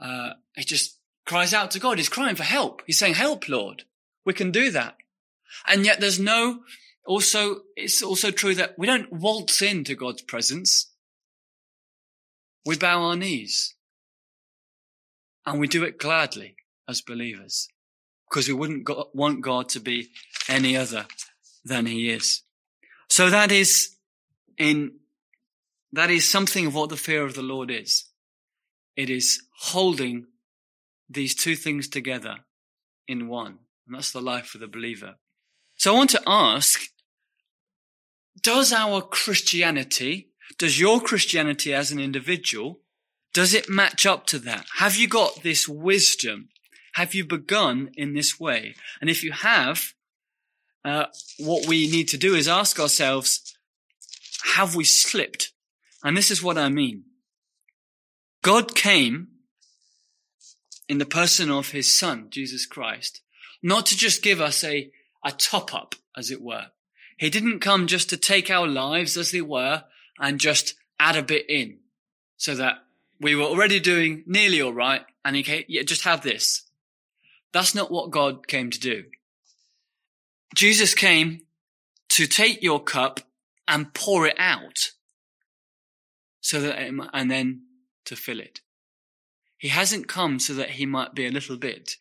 uh, 0.00 0.30
he 0.54 0.64
just 0.64 0.98
cries 1.26 1.52
out 1.52 1.70
to 1.72 1.80
God. 1.80 1.98
He's 1.98 2.08
crying 2.08 2.36
for 2.36 2.44
help. 2.44 2.82
He's 2.86 2.98
saying, 2.98 3.14
help, 3.14 3.48
Lord. 3.48 3.84
We 4.24 4.32
can 4.32 4.50
do 4.50 4.70
that. 4.70 4.96
And 5.66 5.84
yet 5.84 6.00
there's 6.00 6.20
no, 6.20 6.60
also, 7.04 7.62
it's 7.76 8.02
also 8.02 8.30
true 8.30 8.54
that 8.54 8.78
we 8.78 8.86
don't 8.86 9.12
waltz 9.12 9.60
into 9.60 9.94
God's 9.94 10.22
presence 10.22 10.88
we 12.68 12.76
bow 12.76 13.02
our 13.02 13.16
knees. 13.16 13.74
And 15.46 15.58
we 15.58 15.66
do 15.66 15.84
it 15.84 15.98
gladly 15.98 16.56
as 16.86 17.00
believers 17.00 17.68
because 18.28 18.48
we 18.48 18.54
wouldn't 18.54 18.88
want 19.14 19.40
God 19.40 19.68
to 19.70 19.80
be 19.80 20.08
any 20.48 20.76
other 20.76 21.06
than 21.64 21.86
he 21.86 22.10
is. 22.10 22.42
So 23.08 23.30
that 23.30 23.50
is 23.50 23.96
in, 24.56 24.92
that 25.92 26.10
is 26.10 26.28
something 26.28 26.66
of 26.66 26.74
what 26.74 26.90
the 26.90 26.96
fear 26.96 27.24
of 27.24 27.34
the 27.34 27.42
Lord 27.42 27.70
is. 27.70 28.04
It 28.96 29.10
is 29.10 29.42
holding 29.60 30.26
these 31.08 31.34
two 31.34 31.56
things 31.56 31.88
together 31.88 32.36
in 33.06 33.28
one. 33.28 33.58
And 33.86 33.96
that's 33.96 34.12
the 34.12 34.20
life 34.20 34.54
of 34.54 34.60
the 34.60 34.68
believer. 34.68 35.14
So 35.76 35.94
I 35.94 35.96
want 35.96 36.10
to 36.10 36.22
ask, 36.26 36.80
does 38.42 38.72
our 38.72 39.00
Christianity 39.00 40.28
does 40.56 40.80
your 40.80 41.00
Christianity 41.00 41.74
as 41.74 41.92
an 41.92 41.98
individual, 41.98 42.80
does 43.34 43.52
it 43.52 43.68
match 43.68 44.06
up 44.06 44.26
to 44.26 44.38
that? 44.40 44.66
Have 44.76 44.96
you 44.96 45.08
got 45.08 45.42
this 45.42 45.68
wisdom? 45.68 46.48
Have 46.98 47.14
you 47.14 47.24
begun 47.24 47.92
in 47.96 48.12
this 48.12 48.40
way? 48.40 48.74
And 49.00 49.08
if 49.08 49.22
you 49.22 49.30
have, 49.30 49.94
uh, 50.84 51.04
what 51.38 51.68
we 51.68 51.88
need 51.88 52.08
to 52.08 52.18
do 52.18 52.34
is 52.34 52.48
ask 52.48 52.80
ourselves, 52.80 53.56
have 54.56 54.74
we 54.74 54.82
slipped? 54.82 55.52
And 56.02 56.16
this 56.16 56.32
is 56.32 56.42
what 56.42 56.58
I 56.58 56.68
mean. 56.70 57.04
God 58.42 58.74
came 58.74 59.28
in 60.88 60.98
the 60.98 61.06
person 61.06 61.52
of 61.52 61.70
his 61.70 61.96
son, 61.96 62.30
Jesus 62.30 62.66
Christ, 62.66 63.20
not 63.62 63.86
to 63.86 63.96
just 63.96 64.20
give 64.20 64.40
us 64.40 64.64
a, 64.64 64.90
a 65.24 65.30
top 65.30 65.72
up, 65.72 65.94
as 66.16 66.32
it 66.32 66.42
were. 66.42 66.66
He 67.16 67.30
didn't 67.30 67.60
come 67.60 67.86
just 67.86 68.10
to 68.10 68.16
take 68.16 68.50
our 68.50 68.66
lives 68.66 69.16
as 69.16 69.30
they 69.30 69.40
were 69.40 69.84
and 70.18 70.40
just 70.40 70.74
add 70.98 71.14
a 71.14 71.22
bit 71.22 71.48
in 71.48 71.78
so 72.38 72.56
that 72.56 72.78
we 73.20 73.36
were 73.36 73.44
already 73.44 73.78
doing 73.78 74.24
nearly 74.26 74.60
all 74.60 74.74
right. 74.74 75.02
And 75.24 75.36
he 75.36 75.44
came, 75.44 75.62
yeah, 75.68 75.82
just 75.82 76.02
have 76.02 76.22
this. 76.22 76.64
That's 77.52 77.74
not 77.74 77.90
what 77.90 78.10
God 78.10 78.46
came 78.46 78.70
to 78.70 78.80
do. 78.80 79.04
Jesus 80.54 80.94
came 80.94 81.40
to 82.10 82.26
take 82.26 82.62
your 82.62 82.82
cup 82.82 83.20
and 83.66 83.92
pour 83.94 84.26
it 84.26 84.36
out 84.38 84.92
so 86.40 86.60
that, 86.60 86.78
it, 86.78 86.94
and 87.12 87.30
then 87.30 87.62
to 88.06 88.16
fill 88.16 88.40
it. 88.40 88.60
He 89.58 89.68
hasn't 89.68 90.08
come 90.08 90.38
so 90.38 90.54
that 90.54 90.70
he 90.70 90.86
might 90.86 91.14
be 91.14 91.26
a 91.26 91.30
little 91.30 91.56
bit 91.56 91.96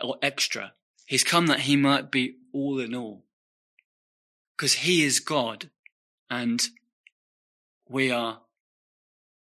or 0.00 0.16
extra. 0.22 0.74
He's 1.06 1.24
come 1.24 1.46
that 1.48 1.60
he 1.60 1.76
might 1.76 2.10
be 2.10 2.36
all 2.52 2.78
in 2.78 2.94
all. 2.94 3.24
Because 4.56 4.74
he 4.74 5.02
is 5.02 5.18
God 5.18 5.70
and 6.28 6.62
we 7.88 8.10
are 8.10 8.40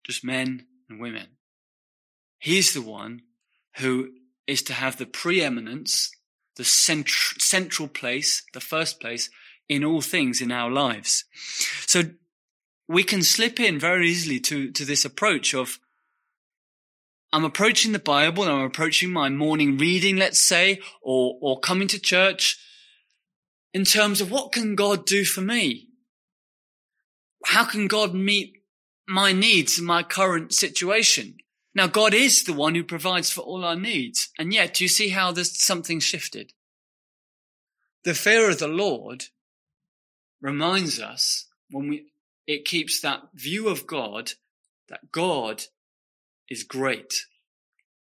just 0.05 0.25
men 0.25 0.67
and 0.89 1.01
women. 1.01 1.29
He's 2.39 2.75
the 2.75 2.83
one 2.83 3.23
who 3.77 4.11
is 4.47 4.63
to 4.63 4.73
have 4.73 4.97
the 4.97 5.07
preeminence, 5.07 6.11
the 6.57 6.65
cent- 6.65 7.09
central 7.39 7.89
place, 7.89 8.43
the 8.53 8.61
first 8.61 9.01
place 9.01 9.31
in 9.69 9.85
all 9.85 10.01
things 10.01 10.41
in 10.41 10.53
our 10.53 10.71
lives. 10.71 11.25
So 11.87 12.03
we 12.89 13.03
can 13.03 13.23
slip 13.23 13.59
in 13.59 13.79
very 13.79 14.09
easily 14.09 14.41
to, 14.41 14.71
to 14.73 14.85
this 14.85 15.05
approach 15.05 15.55
of, 15.55 15.79
I'm 17.33 17.45
approaching 17.45 17.93
the 17.93 17.99
Bible 17.99 18.45
and 18.45 18.53
I'm 18.53 18.67
approaching 18.67 19.11
my 19.11 19.29
morning 19.29 19.79
reading, 19.79 20.17
let's 20.17 20.41
say, 20.41 20.81
or, 21.03 21.37
or 21.41 21.59
coming 21.59 21.89
to 21.89 21.99
church 21.99 22.59
in 23.73 23.85
terms 23.85 24.21
of 24.21 24.31
what 24.31 24.53
can 24.53 24.75
God 24.77 25.07
do 25.07 25.25
for 25.25 25.41
me? 25.41 25.89
how 27.45 27.65
can 27.65 27.87
God 27.87 28.15
meet 28.15 28.63
my 29.07 29.33
needs 29.33 29.79
in 29.79 29.85
my 29.85 30.03
current 30.03 30.53
situation? 30.53 31.37
Now, 31.75 31.89
God 31.89 32.15
is 32.15 32.45
the 32.45 32.53
one 32.53 32.75
who 32.75 32.85
provides 32.85 33.31
for 33.31 33.41
all 33.41 33.65
our 33.65 33.77
needs. 33.77 34.29
And 34.39 34.53
yet, 34.53 34.75
do 34.75 34.85
you 34.85 34.89
see 34.89 35.09
how 35.09 35.33
there's 35.33 35.61
something 35.61 35.99
shifted? 35.99 36.53
The 38.05 38.15
fear 38.15 38.49
of 38.49 38.59
the 38.59 38.69
Lord 38.69 39.25
reminds 40.41 41.01
us 41.01 41.47
when 41.71 41.89
we, 41.89 42.07
it 42.47 42.65
keeps 42.65 43.01
that 43.01 43.23
view 43.35 43.69
of 43.69 43.87
God 43.87 44.33
that 44.89 45.11
God 45.11 45.65
is 46.49 46.63
great. 46.63 47.15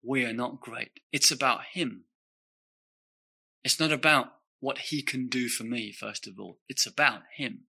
We 0.03 0.25
are 0.25 0.33
not 0.33 0.61
great. 0.61 1.01
It's 1.11 1.29
about 1.29 1.61
Him. 1.73 2.05
It's 3.63 3.79
not 3.79 3.91
about 3.91 4.33
what 4.61 4.77
He 4.77 5.03
can 5.03 5.27
do 5.27 5.49
for 5.49 5.63
me, 5.63 5.91
first 5.91 6.27
of 6.27 6.39
all. 6.39 6.59
It's 6.69 6.87
about 6.87 7.21
Him. 7.35 7.65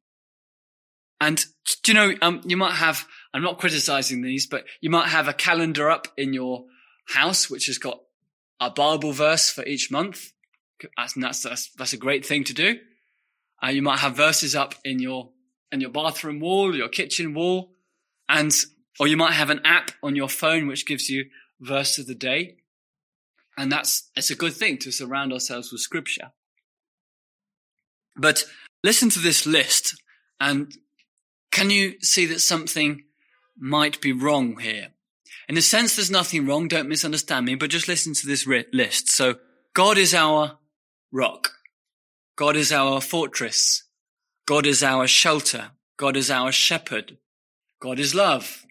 And 1.20 1.44
do 1.83 1.92
you 1.92 1.94
know, 1.94 2.14
um, 2.22 2.40
you 2.44 2.56
might 2.56 2.74
have, 2.74 3.06
I'm 3.35 3.42
not 3.42 3.59
criticizing 3.59 4.22
these, 4.22 4.46
but 4.46 4.64
you 4.80 4.90
might 4.90 5.09
have 5.09 5.28
a 5.28 5.35
calendar 5.35 5.90
up 5.90 6.09
in 6.16 6.33
your 6.33 6.64
house, 7.09 7.50
which 7.50 7.66
has 7.66 7.78
got 7.78 8.00
a 8.59 8.70
Bible 8.70 9.12
verse 9.12 9.50
for 9.50 9.64
each 9.66 9.90
month. 9.90 10.33
That's, 10.96 11.14
that's, 11.14 11.42
that's, 11.42 11.70
that's 11.76 11.92
a 11.92 11.98
great 11.98 12.24
thing 12.24 12.44
to 12.44 12.54
do. 12.54 12.78
Uh, 13.62 13.68
you 13.68 13.83
might 13.83 13.98
have 13.98 14.16
verses 14.16 14.56
up 14.56 14.74
in 14.85 14.98
your, 14.98 15.28
in 15.70 15.80
your 15.80 15.90
bathroom 15.90 16.40
wall, 16.40 16.74
your 16.74 16.88
kitchen 16.88 17.35
wall, 17.35 17.72
and, 18.28 18.54
or 18.98 19.06
you 19.06 19.18
might 19.18 19.35
have 19.35 19.50
an 19.50 19.61
app 19.64 19.90
on 20.02 20.16
your 20.16 20.28
phone 20.28 20.66
which 20.66 20.87
gives 20.87 21.11
you 21.11 21.26
verse 21.61 21.98
of 21.98 22.06
the 22.06 22.14
day. 22.14 22.56
And 23.59 23.70
that's, 23.70 24.11
it's 24.16 24.30
a 24.30 24.37
good 24.37 24.54
thing 24.54 24.78
to 24.78 24.90
surround 24.90 25.35
ourselves 25.35 25.70
with 25.70 25.83
scripture. 25.83 26.33
But 28.16 28.44
listen 28.83 29.11
to 29.11 29.18
this 29.18 29.46
list 29.46 30.00
and 30.40 30.72
can 31.51 31.71
you 31.71 32.01
see 32.01 32.27
that 32.27 32.41
something 32.41 33.05
might 33.59 34.01
be 34.01 34.13
wrong 34.13 34.59
here? 34.59 34.89
In 35.49 35.57
a 35.57 35.63
sense, 35.63 35.97
there's 35.97 36.11
nothing 36.11 36.47
wrong. 36.47 36.69
Don't 36.69 36.89
misunderstand 36.89 37.47
me, 37.47 37.57
but 37.57 37.71
just 37.71 37.89
listen 37.89 38.15
to 38.15 38.27
this 38.27 38.47
list. 38.47 39.11
So 39.11 39.37
God 39.75 39.99
is 39.99 40.15
our 40.15 40.59
rock. 41.11 41.53
God 42.37 42.57
is 42.57 42.73
our 42.73 43.01
fortress. 43.01 43.83
God 44.47 44.65
is 44.65 44.83
our 44.83 45.07
shelter. 45.07 45.73
God 45.97 46.17
is 46.17 46.31
our 46.31 46.53
shepherd. 46.53 47.19
God 47.81 47.99
is 47.99 48.15
love. 48.15 48.65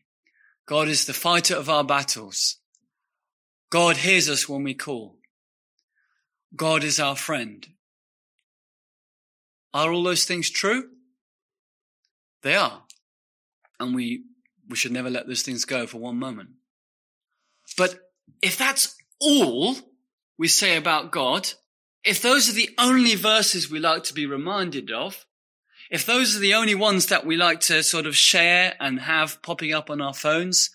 God 0.66 0.88
is 0.88 1.06
the 1.06 1.14
fighter 1.14 1.56
of 1.56 1.70
our 1.70 1.84
battles. 1.84 2.58
God 3.70 3.98
hears 3.98 4.30
us 4.30 4.48
when 4.48 4.64
we 4.64 4.74
call. 4.74 5.18
God 6.56 6.84
is 6.84 7.00
our 7.00 7.16
friend. 7.16 7.68
Are 9.74 9.92
all 9.92 10.04
those 10.04 10.26
things 10.26 10.50
true? 10.50 10.90
They 12.42 12.56
are. 12.56 12.84
And 13.80 13.96
we, 13.96 14.24
we 14.68 14.76
should 14.76 14.92
never 14.92 15.10
let 15.10 15.28
those 15.28 15.42
things 15.42 15.66
go 15.66 15.88
for 15.88 15.98
one 15.98 16.18
moment. 16.18 16.50
But 17.78 18.00
if 18.42 18.58
that's 18.58 18.96
all 19.20 19.76
we 20.38 20.48
say 20.48 20.78
about 20.78 21.12
God, 21.12 21.50
if 22.04 22.22
those 22.22 22.50
are 22.50 22.54
the 22.54 22.70
only 22.78 23.16
verses 23.16 23.70
we 23.70 23.80
like 23.80 24.04
to 24.06 24.14
be 24.14 24.26
reminded 24.26 24.92
of, 24.92 25.26
if 25.90 26.06
those 26.06 26.36
are 26.36 26.40
the 26.40 26.54
only 26.54 26.76
ones 26.76 27.08
that 27.08 27.26
we 27.26 27.36
like 27.36 27.62
to 27.62 27.84
sort 27.84 28.06
of 28.06 28.16
share 28.16 28.76
and 28.80 29.02
have 29.02 29.42
popping 29.42 29.74
up 29.74 29.90
on 29.90 30.02
our 30.02 30.14
phones, 30.14 30.70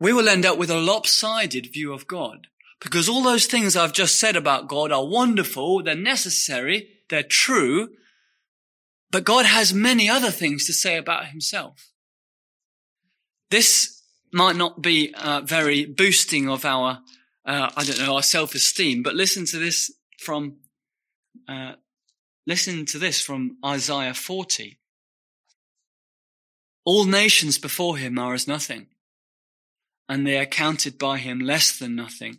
we 0.00 0.12
will 0.12 0.28
end 0.28 0.44
up 0.44 0.58
with 0.58 0.70
a 0.70 0.78
lopsided 0.78 1.72
view 1.72 1.92
of 1.92 2.06
God. 2.06 2.48
Because 2.80 3.08
all 3.08 3.22
those 3.22 3.46
things 3.46 3.76
I've 3.76 3.92
just 3.92 4.18
said 4.18 4.36
about 4.36 4.68
God 4.68 4.90
are 4.90 5.06
wonderful, 5.06 5.82
they're 5.82 5.94
necessary, 5.94 6.88
they're 7.08 7.22
true, 7.22 7.90
but 9.10 9.24
God 9.24 9.46
has 9.46 9.74
many 9.74 10.08
other 10.08 10.30
things 10.30 10.66
to 10.66 10.72
say 10.72 10.96
about 10.96 11.26
himself. 11.26 11.90
This 13.50 14.02
might 14.32 14.56
not 14.56 14.80
be 14.80 15.12
uh, 15.14 15.40
very 15.40 15.84
boosting 15.84 16.48
of 16.48 16.64
our, 16.64 17.00
uh, 17.44 17.70
I 17.76 17.84
don't 17.84 17.98
know, 17.98 18.14
our 18.14 18.22
self-esteem, 18.22 19.02
but 19.02 19.14
listen 19.14 19.44
to 19.46 19.58
this 19.58 19.92
from, 20.18 20.58
uh, 21.48 21.72
listen 22.46 22.86
to 22.86 22.98
this 22.98 23.20
from 23.20 23.56
Isaiah 23.64 24.14
40. 24.14 24.78
All 26.84 27.04
nations 27.04 27.58
before 27.58 27.96
him 27.96 28.18
are 28.18 28.34
as 28.34 28.46
nothing, 28.46 28.86
and 30.08 30.26
they 30.26 30.38
are 30.38 30.46
counted 30.46 30.98
by 30.98 31.18
him 31.18 31.40
less 31.40 31.76
than 31.76 31.96
nothing 31.96 32.38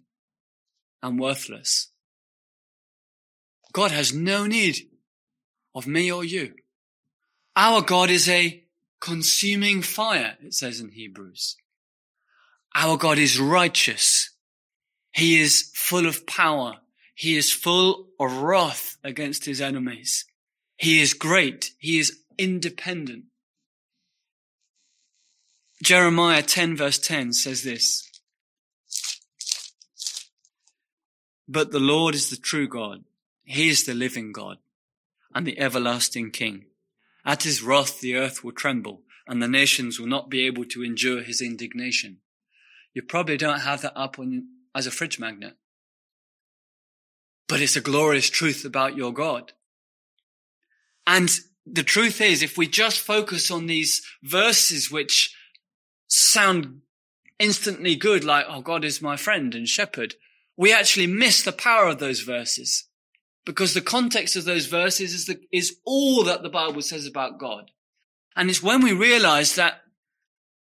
and 1.04 1.20
worthless. 1.20 1.90
God 3.74 3.92
has 3.92 4.14
no 4.14 4.46
need 4.46 4.78
of 5.76 5.88
me 5.88 6.12
or 6.12 6.24
you. 6.24 6.54
Our 7.56 7.82
God 7.82 8.10
is 8.10 8.30
a 8.30 8.64
consuming 9.00 9.82
fire, 9.82 10.38
it 10.42 10.54
says 10.54 10.80
in 10.80 10.90
Hebrews. 10.90 11.58
Our 12.74 12.98
God 12.98 13.18
is 13.18 13.40
righteous. 13.40 14.30
He 15.12 15.42
is 15.42 15.72
full 15.74 16.06
of 16.06 16.26
power. 16.26 16.78
He 17.14 17.36
is 17.36 17.52
full 17.52 18.08
of 18.20 18.32
wrath 18.38 18.98
against 19.04 19.46
his 19.46 19.60
enemies. 19.60 20.26
He 20.78 21.02
is 21.02 21.14
great. 21.14 21.72
He 21.78 22.00
is 22.00 22.20
independent. 22.38 23.26
Jeremiah 25.84 26.44
10 26.44 26.78
verse 26.78 27.00
10 27.00 27.34
says 27.34 27.64
this. 27.64 28.08
But 31.48 31.72
the 31.72 31.80
Lord 31.80 32.16
is 32.16 32.30
the 32.30 32.38
true 32.38 32.68
God. 32.68 33.04
He 33.44 33.68
is 33.68 33.84
the 33.84 33.94
living 33.94 34.32
God 34.32 34.58
and 35.36 35.46
the 35.46 35.60
everlasting 35.60 36.32
King. 36.32 36.66
At 37.26 37.44
his 37.44 37.62
wrath, 37.62 38.00
the 38.00 38.16
earth 38.16 38.44
will 38.44 38.52
tremble 38.52 39.04
and 39.28 39.42
the 39.42 39.48
nations 39.48 40.00
will 40.00 40.08
not 40.08 40.30
be 40.30 40.46
able 40.46 40.66
to 40.66 40.84
endure 40.84 41.22
his 41.22 41.42
indignation. 41.42 42.18
You 42.94 43.04
probably 43.04 43.38
don't 43.38 43.62
have 43.62 43.82
that 43.84 43.98
up 43.98 44.20
on, 44.20 44.48
as 44.76 44.88
a 44.88 44.92
fridge 44.92 45.20
magnet. 45.20 45.56
But 47.48 47.62
it's 47.62 47.76
a 47.76 47.82
glorious 47.82 48.30
truth 48.30 48.66
about 48.66 48.98
your 48.98 49.14
God. 49.14 49.54
And 51.06 51.30
the 51.66 51.84
truth 51.84 52.22
is, 52.22 52.42
if 52.42 52.58
we 52.58 52.68
just 52.68 53.00
focus 53.00 53.52
on 53.52 53.68
these 53.68 54.02
verses 54.24 54.92
which 54.92 55.36
sound 56.08 56.82
instantly 57.40 57.96
good, 57.96 58.24
like, 58.24 58.46
oh, 58.48 58.62
God 58.62 58.84
is 58.84 59.02
my 59.02 59.16
friend 59.16 59.54
and 59.56 59.68
shepherd, 59.68 60.16
we 60.58 60.74
actually 60.74 61.08
miss 61.08 61.44
the 61.44 61.52
power 61.52 61.88
of 61.88 62.00
those 62.00 62.22
verses 62.22 62.88
because 63.46 63.74
the 63.74 63.82
context 63.82 64.36
of 64.36 64.46
those 64.46 64.68
verses 64.68 65.14
is, 65.14 65.26
the, 65.26 65.40
is 65.52 65.78
all 65.86 66.24
that 66.24 66.44
the 66.44 66.50
Bible 66.50 66.82
says 66.82 67.08
about 67.08 67.40
God. 67.40 67.72
And 68.36 68.50
it's 68.50 68.64
when 68.64 68.82
we 68.84 68.94
realize 68.94 69.56
that 69.56 69.82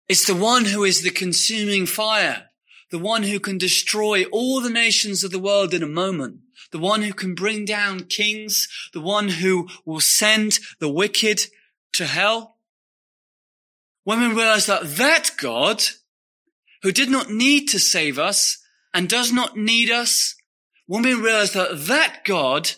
it's 0.08 0.26
the 0.26 0.34
one 0.34 0.64
who 0.64 0.82
is 0.82 1.02
the 1.02 1.10
consuming 1.10 1.86
fire, 1.86 2.46
the 2.90 2.98
one 2.98 3.22
who 3.22 3.38
can 3.38 3.58
destroy 3.58 4.24
all 4.24 4.60
the 4.60 4.70
nations 4.70 5.22
of 5.22 5.30
the 5.30 5.38
world 5.38 5.72
in 5.72 5.82
a 5.82 5.88
moment, 5.88 6.40
the 6.72 6.78
one 6.78 7.02
who 7.02 7.12
can 7.12 7.34
bring 7.34 7.64
down 7.64 8.04
kings, 8.04 8.66
the 8.92 9.00
one 9.00 9.28
who 9.28 9.68
will 9.84 10.00
send 10.00 10.58
the 10.80 10.88
wicked 10.88 11.42
to 11.92 12.06
hell. 12.06 12.56
When 14.04 14.20
we 14.20 14.34
realize 14.34 14.66
that 14.66 14.96
that 14.96 15.30
God, 15.38 15.82
who 16.82 16.90
did 16.90 17.10
not 17.10 17.30
need 17.30 17.68
to 17.68 17.78
save 17.78 18.18
us, 18.18 18.58
and 18.92 19.08
does 19.08 19.32
not 19.32 19.56
need 19.56 19.90
us, 19.90 20.34
when 20.90 21.04
we 21.04 21.14
realize 21.14 21.52
that 21.52 21.86
that 21.86 22.24
God 22.24 22.72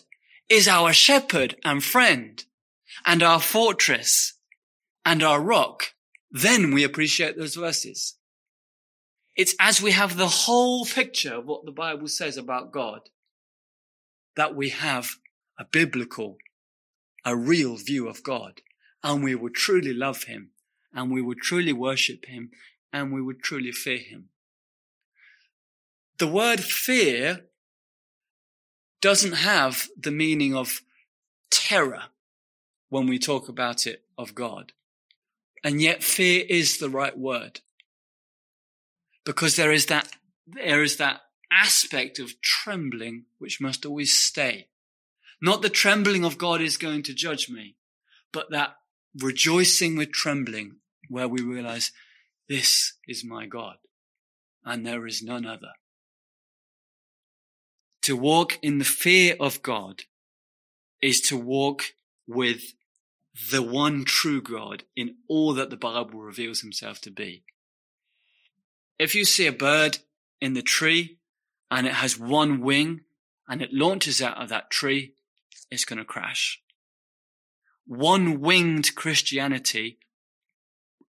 is 0.47 0.67
our 0.67 0.93
shepherd 0.93 1.55
and 1.65 1.83
friend 1.83 2.45
and 3.07 3.23
our 3.23 3.39
fortress 3.39 4.33
and 5.03 5.23
our 5.23 5.41
rock, 5.41 5.95
then 6.29 6.75
we 6.75 6.83
appreciate 6.83 7.35
those 7.35 7.55
verses. 7.55 8.17
It's 9.35 9.55
as 9.59 9.81
we 9.81 9.93
have 9.93 10.15
the 10.15 10.27
whole 10.27 10.85
picture 10.85 11.33
of 11.33 11.47
what 11.47 11.65
the 11.65 11.71
Bible 11.71 12.07
says 12.07 12.37
about 12.37 12.71
God 12.71 12.99
that 14.35 14.55
we 14.55 14.69
have 14.69 15.15
a 15.57 15.65
biblical, 15.65 16.37
a 17.25 17.35
real 17.35 17.77
view 17.77 18.07
of 18.07 18.21
God 18.21 18.61
and 19.03 19.23
we 19.23 19.33
will 19.33 19.49
truly 19.49 19.91
love 19.91 20.25
him 20.25 20.51
and 20.93 21.11
we 21.11 21.23
will 21.23 21.33
truly 21.41 21.73
worship 21.73 22.25
him 22.25 22.51
and 22.93 23.11
we 23.11 23.23
would 23.23 23.41
truly 23.41 23.71
fear 23.71 23.97
him. 23.97 24.29
The 26.19 26.27
word 26.27 26.59
fear 26.63 27.47
doesn't 29.03 29.33
have 29.33 29.89
the 29.99 30.11
meaning 30.11 30.55
of 30.55 30.81
terror 31.51 32.03
when 32.87 33.05
we 33.05 33.19
talk 33.19 33.49
about 33.49 33.85
it 33.85 34.01
of 34.17 34.33
God. 34.33 34.71
And 35.61 35.81
yet 35.81 36.01
fear 36.01 36.45
is 36.47 36.77
the 36.77 36.89
right 36.89 37.17
word. 37.17 37.59
Because 39.25 39.57
there 39.57 39.73
is 39.73 39.87
that, 39.87 40.07
there 40.47 40.81
is 40.81 40.95
that 40.97 41.19
aspect 41.51 42.17
of 42.17 42.39
trembling 42.39 43.25
which 43.39 43.59
must 43.59 43.85
always 43.85 44.17
stay. 44.17 44.67
Not 45.41 45.61
the 45.61 45.69
trembling 45.69 46.23
of 46.23 46.37
God 46.37 46.61
is 46.61 46.77
going 46.77 47.03
to 47.03 47.13
judge 47.13 47.49
me, 47.49 47.75
but 48.31 48.51
that 48.51 48.77
rejoicing 49.21 49.97
with 49.97 50.13
trembling 50.13 50.77
where 51.09 51.27
we 51.27 51.41
realize 51.41 51.91
this 52.47 52.93
is 53.05 53.25
my 53.25 53.47
God 53.47 53.75
and 54.63 54.85
there 54.85 55.05
is 55.05 55.21
none 55.21 55.45
other. 55.45 55.73
To 58.03 58.17
walk 58.17 58.59
in 58.61 58.79
the 58.79 58.85
fear 58.85 59.37
of 59.39 59.61
God 59.61 60.03
is 61.01 61.21
to 61.21 61.37
walk 61.37 61.93
with 62.27 62.73
the 63.49 63.61
one 63.61 64.03
true 64.03 64.41
God 64.41 64.83
in 64.93 65.15
all 65.29 65.53
that 65.53 65.69
the 65.69 65.77
Bible 65.77 66.19
reveals 66.19 66.59
himself 66.59 66.99
to 67.01 67.11
be. 67.11 67.45
If 68.99 69.15
you 69.15 69.23
see 69.23 69.47
a 69.47 69.53
bird 69.53 69.99
in 70.41 70.53
the 70.53 70.61
tree 70.61 71.19
and 71.71 71.87
it 71.87 71.93
has 71.93 72.19
one 72.19 72.59
wing 72.59 73.01
and 73.47 73.61
it 73.61 73.71
launches 73.71 74.21
out 74.21 74.41
of 74.41 74.49
that 74.49 74.69
tree, 74.69 75.13
it's 75.71 75.85
going 75.85 75.99
to 75.99 76.05
crash. 76.05 76.61
One 77.87 78.41
winged 78.41 78.95
Christianity 78.95 79.97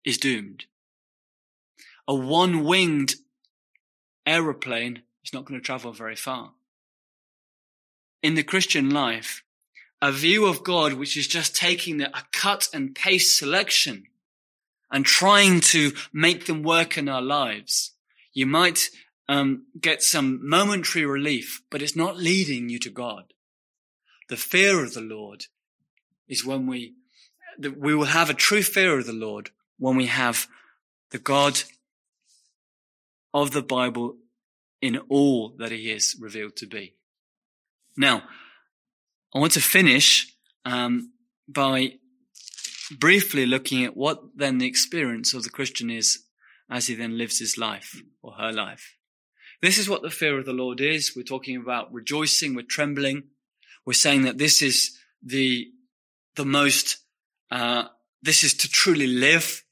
is 0.04 0.18
doomed. 0.18 0.66
A 2.10 2.14
one 2.14 2.66
winged 2.66 3.16
aeroplane 4.26 5.04
is 5.24 5.32
not 5.32 5.46
going 5.46 5.58
to 5.58 5.66
travel 5.66 5.94
very 5.94 6.18
far 6.18 6.52
in 8.24 8.36
the 8.36 8.44
Christian 8.44 8.90
life 8.90 9.44
a 10.02 10.12
view 10.12 10.48
of 10.48 10.66
God 10.66 10.94
which 10.94 11.16
is 11.16 11.28
just 11.28 11.56
taking 11.56 12.02
a 12.02 12.26
cut 12.34 12.68
and 12.74 12.94
paste 12.94 13.38
selection 13.38 14.04
and 14.92 15.06
trying 15.06 15.62
to 15.62 15.94
make 16.12 16.46
them 16.46 16.62
work 16.62 16.98
in 16.98 17.08
our 17.08 17.22
lives. 17.22 17.94
You 18.34 18.46
might 18.46 18.90
um, 19.30 19.68
get 19.80 20.04
some 20.04 20.42
momentary 20.48 21.06
relief, 21.06 21.62
but 21.70 21.82
it's 21.82 21.96
not 21.96 22.18
leading 22.18 22.68
you 22.68 22.80
to 22.80 22.90
God. 22.90 23.34
The 24.28 24.36
fear 24.36 24.84
of 24.84 24.94
the 24.94 25.02
Lord 25.02 25.46
is 26.28 26.46
when 26.46 26.68
we 26.68 26.96
we 27.60 27.96
will 27.96 28.06
have 28.06 28.30
a 28.30 28.34
true 28.34 28.64
fear 28.64 28.98
of 28.98 29.06
the 29.06 29.14
Lord 29.14 29.52
when 29.78 29.96
we 29.96 30.08
have 30.08 30.48
the 31.12 31.20
God 31.20 31.62
of 33.34 33.52
the 33.52 33.62
Bible 33.62 34.18
in 34.82 34.98
all 35.08 35.54
that 35.60 35.72
He 35.72 35.92
is 35.92 36.18
revealed 36.20 36.58
to 36.58 36.68
be. 36.68 36.96
Now, 37.98 38.24
I 39.34 39.40
want 39.40 39.54
to 39.54 39.62
finish 39.62 40.34
um, 40.66 41.12
by 41.48 41.94
briefly 43.00 43.46
looking 43.46 43.84
at 43.84 43.98
what 43.98 44.22
then 44.36 44.58
the 44.58 44.68
experience 44.68 45.34
of 45.34 45.44
the 45.44 45.50
Christian 45.50 45.90
is 45.90 46.24
as 46.70 46.88
he 46.88 46.96
then 46.96 47.18
lives 47.18 47.40
his 47.40 47.58
life 47.58 48.02
or 48.22 48.34
her 48.34 48.52
life. 48.52 48.96
This 49.62 49.78
is 49.78 49.90
what 49.90 50.02
the 50.02 50.10
fear 50.10 50.38
of 50.38 50.46
the 50.46 50.54
Lord 50.54 50.82
is. 50.82 51.16
We're 51.16 51.24
talking 51.24 51.56
about 51.56 51.94
rejoicing, 51.94 52.56
we're 52.56 52.64
trembling. 52.64 53.24
We're 53.86 53.94
saying 53.94 54.24
that 54.24 54.38
this 54.38 54.62
is 54.62 54.98
the, 55.22 55.68
the 56.36 56.46
most, 56.46 56.98
uh, 57.52 57.86
this 58.22 58.44
is 58.44 58.54
to 58.56 58.70
truly 58.70 59.08
live, 59.08 59.64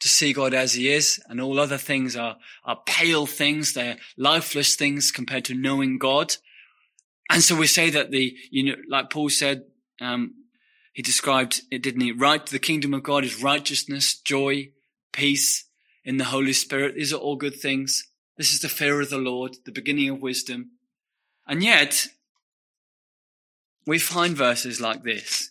to 0.00 0.08
see 0.08 0.32
God 0.32 0.54
as 0.54 0.74
he 0.74 0.88
is, 0.92 1.20
and 1.28 1.40
all 1.40 1.58
other 1.58 1.78
things 1.78 2.16
are, 2.16 2.36
are 2.64 2.82
pale 2.86 3.26
things. 3.26 3.72
They're 3.72 3.98
lifeless 4.16 4.76
things 4.76 5.10
compared 5.10 5.44
to 5.46 5.54
knowing 5.54 5.98
God. 5.98 6.36
And 7.30 7.42
so 7.42 7.56
we 7.56 7.66
say 7.66 7.90
that 7.90 8.10
the, 8.10 8.36
you 8.50 8.64
know, 8.64 8.76
like 8.88 9.10
Paul 9.10 9.30
said, 9.30 9.64
um, 10.00 10.34
he 10.92 11.02
described 11.02 11.62
it, 11.70 11.82
didn't 11.82 12.02
he? 12.02 12.12
Right, 12.12 12.44
the 12.44 12.58
kingdom 12.58 12.94
of 12.94 13.02
God 13.02 13.24
is 13.24 13.42
righteousness, 13.42 14.16
joy, 14.16 14.70
peace 15.12 15.64
in 16.04 16.18
the 16.18 16.24
Holy 16.24 16.52
Spirit. 16.52 16.94
These 16.94 17.12
are 17.12 17.18
all 17.18 17.36
good 17.36 17.56
things. 17.56 18.08
This 18.36 18.52
is 18.52 18.60
the 18.60 18.68
fear 18.68 19.00
of 19.00 19.10
the 19.10 19.18
Lord, 19.18 19.56
the 19.64 19.72
beginning 19.72 20.10
of 20.10 20.20
wisdom. 20.20 20.70
And 21.46 21.62
yet, 21.62 22.08
we 23.86 23.98
find 23.98 24.36
verses 24.36 24.80
like 24.80 25.02
this. 25.02 25.50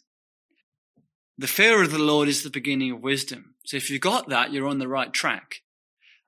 The 1.37 1.47
fear 1.47 1.81
of 1.81 1.91
the 1.91 1.99
Lord 1.99 2.27
is 2.27 2.43
the 2.43 2.49
beginning 2.49 2.91
of 2.91 3.01
wisdom. 3.01 3.55
So 3.65 3.77
if 3.77 3.89
you've 3.89 4.01
got 4.01 4.29
that, 4.29 4.51
you're 4.51 4.67
on 4.67 4.79
the 4.79 4.87
right 4.87 5.11
track. 5.11 5.61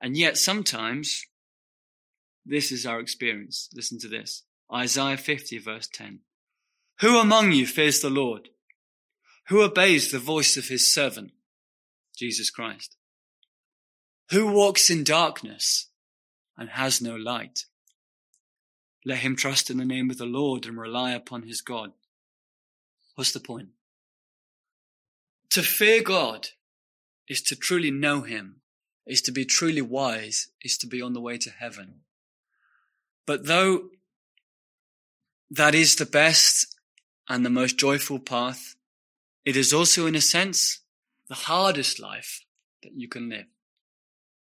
And 0.00 0.16
yet 0.16 0.36
sometimes 0.36 1.24
this 2.44 2.72
is 2.72 2.86
our 2.86 3.00
experience. 3.00 3.68
Listen 3.74 3.98
to 4.00 4.08
this. 4.08 4.42
Isaiah 4.72 5.16
50 5.16 5.58
verse 5.58 5.88
10. 5.92 6.20
Who 7.00 7.18
among 7.18 7.52
you 7.52 7.66
fears 7.66 8.00
the 8.00 8.10
Lord? 8.10 8.48
Who 9.48 9.62
obeys 9.62 10.10
the 10.10 10.18
voice 10.18 10.56
of 10.56 10.68
his 10.68 10.92
servant, 10.92 11.32
Jesus 12.16 12.50
Christ? 12.50 12.96
Who 14.30 14.48
walks 14.48 14.90
in 14.90 15.04
darkness 15.04 15.88
and 16.56 16.70
has 16.70 17.00
no 17.00 17.14
light? 17.14 17.66
Let 19.04 19.18
him 19.18 19.36
trust 19.36 19.70
in 19.70 19.76
the 19.76 19.84
name 19.84 20.10
of 20.10 20.18
the 20.18 20.26
Lord 20.26 20.66
and 20.66 20.76
rely 20.76 21.12
upon 21.12 21.42
his 21.42 21.60
God. 21.60 21.92
What's 23.14 23.32
the 23.32 23.40
point? 23.40 23.68
To 25.50 25.62
fear 25.62 26.02
God 26.02 26.48
is 27.28 27.40
to 27.42 27.56
truly 27.56 27.92
know 27.92 28.22
him, 28.22 28.62
is 29.06 29.22
to 29.22 29.32
be 29.32 29.44
truly 29.44 29.80
wise, 29.80 30.48
is 30.62 30.76
to 30.78 30.88
be 30.88 31.00
on 31.00 31.12
the 31.12 31.20
way 31.20 31.38
to 31.38 31.50
heaven. 31.50 32.00
But 33.26 33.46
though 33.46 33.90
that 35.50 35.74
is 35.74 35.96
the 35.96 36.06
best 36.06 36.74
and 37.28 37.44
the 37.44 37.50
most 37.50 37.78
joyful 37.78 38.18
path, 38.18 38.74
it 39.44 39.56
is 39.56 39.72
also, 39.72 40.06
in 40.06 40.14
a 40.14 40.20
sense, 40.20 40.80
the 41.28 41.34
hardest 41.34 42.00
life 42.00 42.44
that 42.82 42.92
you 42.94 43.08
can 43.08 43.28
live. 43.28 43.46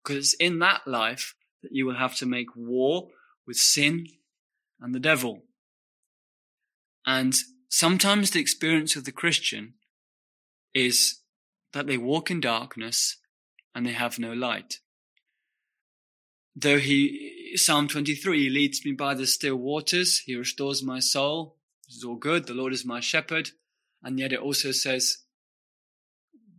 Because 0.02 0.18
it's 0.18 0.34
in 0.34 0.58
that 0.60 0.86
life 0.86 1.34
that 1.62 1.72
you 1.72 1.86
will 1.86 1.96
have 1.96 2.16
to 2.16 2.26
make 2.26 2.56
war 2.56 3.08
with 3.46 3.56
sin 3.56 4.06
and 4.80 4.94
the 4.94 5.00
devil. 5.00 5.42
And 7.06 7.34
sometimes 7.68 8.30
the 8.30 8.40
experience 8.40 8.96
of 8.96 9.04
the 9.04 9.12
Christian 9.12 9.74
is 10.74 11.20
that 11.72 11.86
they 11.86 11.98
walk 11.98 12.30
in 12.30 12.40
darkness 12.40 13.16
and 13.74 13.86
they 13.86 13.92
have 13.92 14.18
no 14.18 14.32
light. 14.32 14.80
Though 16.56 16.78
he, 16.78 17.39
Psalm 17.56 17.88
23, 17.88 18.44
he 18.44 18.50
leads 18.50 18.84
me 18.84 18.92
by 18.92 19.14
the 19.14 19.26
still 19.26 19.56
waters, 19.56 20.20
he 20.20 20.36
restores 20.36 20.82
my 20.82 21.00
soul. 21.00 21.56
This 21.86 21.96
is 21.96 22.04
all 22.04 22.16
good. 22.16 22.46
The 22.46 22.54
Lord 22.54 22.72
is 22.72 22.84
my 22.84 23.00
shepherd. 23.00 23.50
And 24.02 24.18
yet 24.18 24.32
it 24.32 24.38
also 24.38 24.70
says 24.70 25.18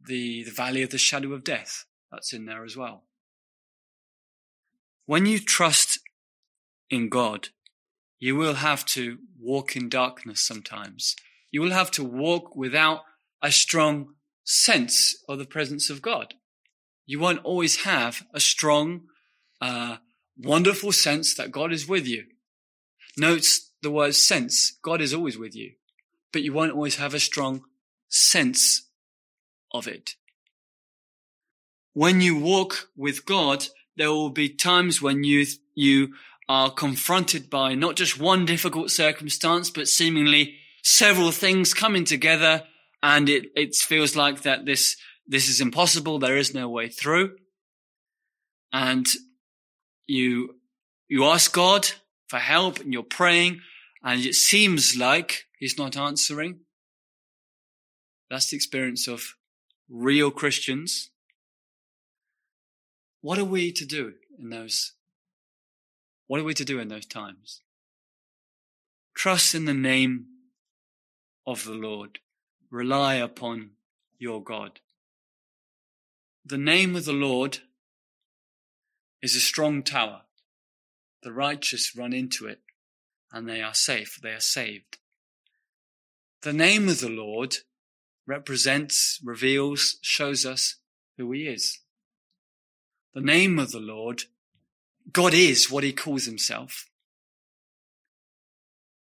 the, 0.06 0.44
the 0.44 0.52
valley 0.52 0.84
of 0.84 0.90
the 0.90 0.98
shadow 0.98 1.34
of 1.34 1.44
death. 1.44 1.86
That's 2.12 2.34
in 2.34 2.46
there 2.46 2.66
as 2.66 2.76
well. 2.76 3.04
When 5.06 5.26
you 5.26 5.40
trust 5.40 6.00
in 6.90 7.10
God, 7.10 7.50
you 8.20 8.36
will 8.36 8.56
have 8.56 8.86
to 8.88 9.18
walk 9.40 9.76
in 9.76 9.90
darkness 9.90 10.42
sometimes. 10.42 11.16
You 11.50 11.62
will 11.62 11.72
have 11.72 11.92
to 11.92 12.04
walk 12.04 12.56
without 12.56 13.02
a 13.42 13.52
strong 13.52 14.14
sense 14.44 15.16
of 15.28 15.40
the 15.40 15.46
presence 15.46 15.90
of 15.90 16.02
God. 16.02 16.36
You 17.06 17.20
won't 17.20 17.44
always 17.44 17.84
have 17.84 18.24
a 18.34 18.40
strong, 18.40 19.02
uh, 19.60 19.98
wonderful 20.38 20.92
sense 20.92 21.36
that 21.36 21.52
God 21.52 21.72
is 21.72 21.88
with 21.88 22.08
you. 22.08 22.26
Notes 23.18 23.72
the 23.82 23.92
word 23.92 24.16
sense. 24.16 24.78
God 24.84 25.02
is 25.02 25.14
always 25.14 25.38
with 25.38 25.56
you 25.56 25.74
but 26.32 26.44
you 26.44 26.54
won't 26.54 26.74
always 26.74 26.96
have 26.98 27.14
a 27.14 27.20
strong 27.20 27.64
sense 28.10 28.90
of 29.72 29.88
it. 29.88 30.16
When 31.94 32.22
you 32.22 32.38
walk 32.38 32.90
with 32.96 33.26
God, 33.26 33.68
there 33.98 34.12
will 34.12 34.30
be 34.30 34.50
times 34.50 35.02
when 35.02 35.24
you, 35.24 35.46
you 35.76 36.14
are 36.48 36.72
confronted 36.72 37.50
by 37.50 37.76
not 37.76 37.96
just 37.96 38.20
one 38.20 38.46
difficult 38.46 38.92
circumstance, 38.92 39.70
but 39.70 39.88
seemingly 39.88 40.56
several 40.84 41.32
things 41.32 41.74
coming 41.74 42.06
together. 42.06 42.64
And 43.04 43.28
it, 43.28 43.52
it 43.56 43.76
feels 43.76 44.16
like 44.16 44.44
that 44.44 44.66
this, 44.66 44.96
this 45.28 45.50
is 45.50 45.60
impossible. 45.60 46.20
There 46.20 46.38
is 46.38 46.54
no 46.54 46.70
way 46.70 46.88
through. 46.88 47.36
And 48.72 49.08
you, 50.12 50.56
you 51.08 51.26
ask 51.26 51.54
God 51.54 51.90
for 52.28 52.38
help 52.38 52.80
and 52.80 52.94
you're 52.94 53.04
praying 53.04 53.62
and 54.04 54.26
it 54.26 54.36
seems 54.36 54.98
like 54.98 55.46
he's 55.60 55.78
not 55.78 55.98
answering. 55.98 56.60
That's 58.30 58.50
the 58.50 58.56
experience 58.56 59.08
of 59.08 59.36
real 59.90 60.32
Christians. 60.32 61.10
What 63.22 63.38
are 63.38 63.46
we 63.46 63.72
to 63.74 63.86
do 63.86 64.14
in 64.40 64.50
those? 64.50 64.94
What 66.28 66.40
are 66.40 66.46
we 66.46 66.54
to 66.56 66.66
do 66.66 66.80
in 66.80 66.88
those 66.88 67.06
times? 67.06 67.62
Trust 69.16 69.54
in 69.54 69.66
the 69.66 69.74
name 69.74 70.28
of 71.46 71.66
the 71.66 71.74
Lord. 71.74 72.20
Rely 72.70 73.16
upon 73.16 73.72
your 74.18 74.42
God. 74.42 74.80
The 76.46 76.58
name 76.58 76.96
of 76.96 77.06
the 77.06 77.14
Lord 77.14 77.60
is 79.22 79.36
a 79.36 79.40
strong 79.40 79.84
tower. 79.84 80.22
The 81.24 81.32
righteous 81.32 81.96
run 81.96 82.14
into 82.14 82.48
it 82.48 82.60
and 83.32 83.48
they 83.48 83.62
are 83.62 83.74
safe, 83.74 84.20
they 84.22 84.32
are 84.32 84.40
saved. 84.40 84.98
The 86.42 86.54
name 86.54 86.90
of 86.90 87.00
the 87.00 87.10
Lord 87.10 87.58
represents, 88.26 89.20
reveals, 89.24 89.98
shows 90.02 90.46
us 90.46 90.78
who 91.18 91.32
he 91.32 91.48
is. 91.48 91.80
The 93.14 93.22
name 93.22 93.60
of 93.60 93.72
the 93.72 93.80
Lord, 93.80 94.24
God 95.12 95.34
is 95.34 95.70
what 95.70 95.84
he 95.84 95.94
calls 95.94 96.26
himself. 96.26 96.88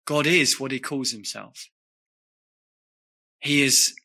God 0.05 0.27
is 0.27 0.59
what 0.59 0.71
he 0.71 0.79
calls 0.79 1.11
himself. 1.11 1.69
He 3.39 3.61
is 3.61 3.95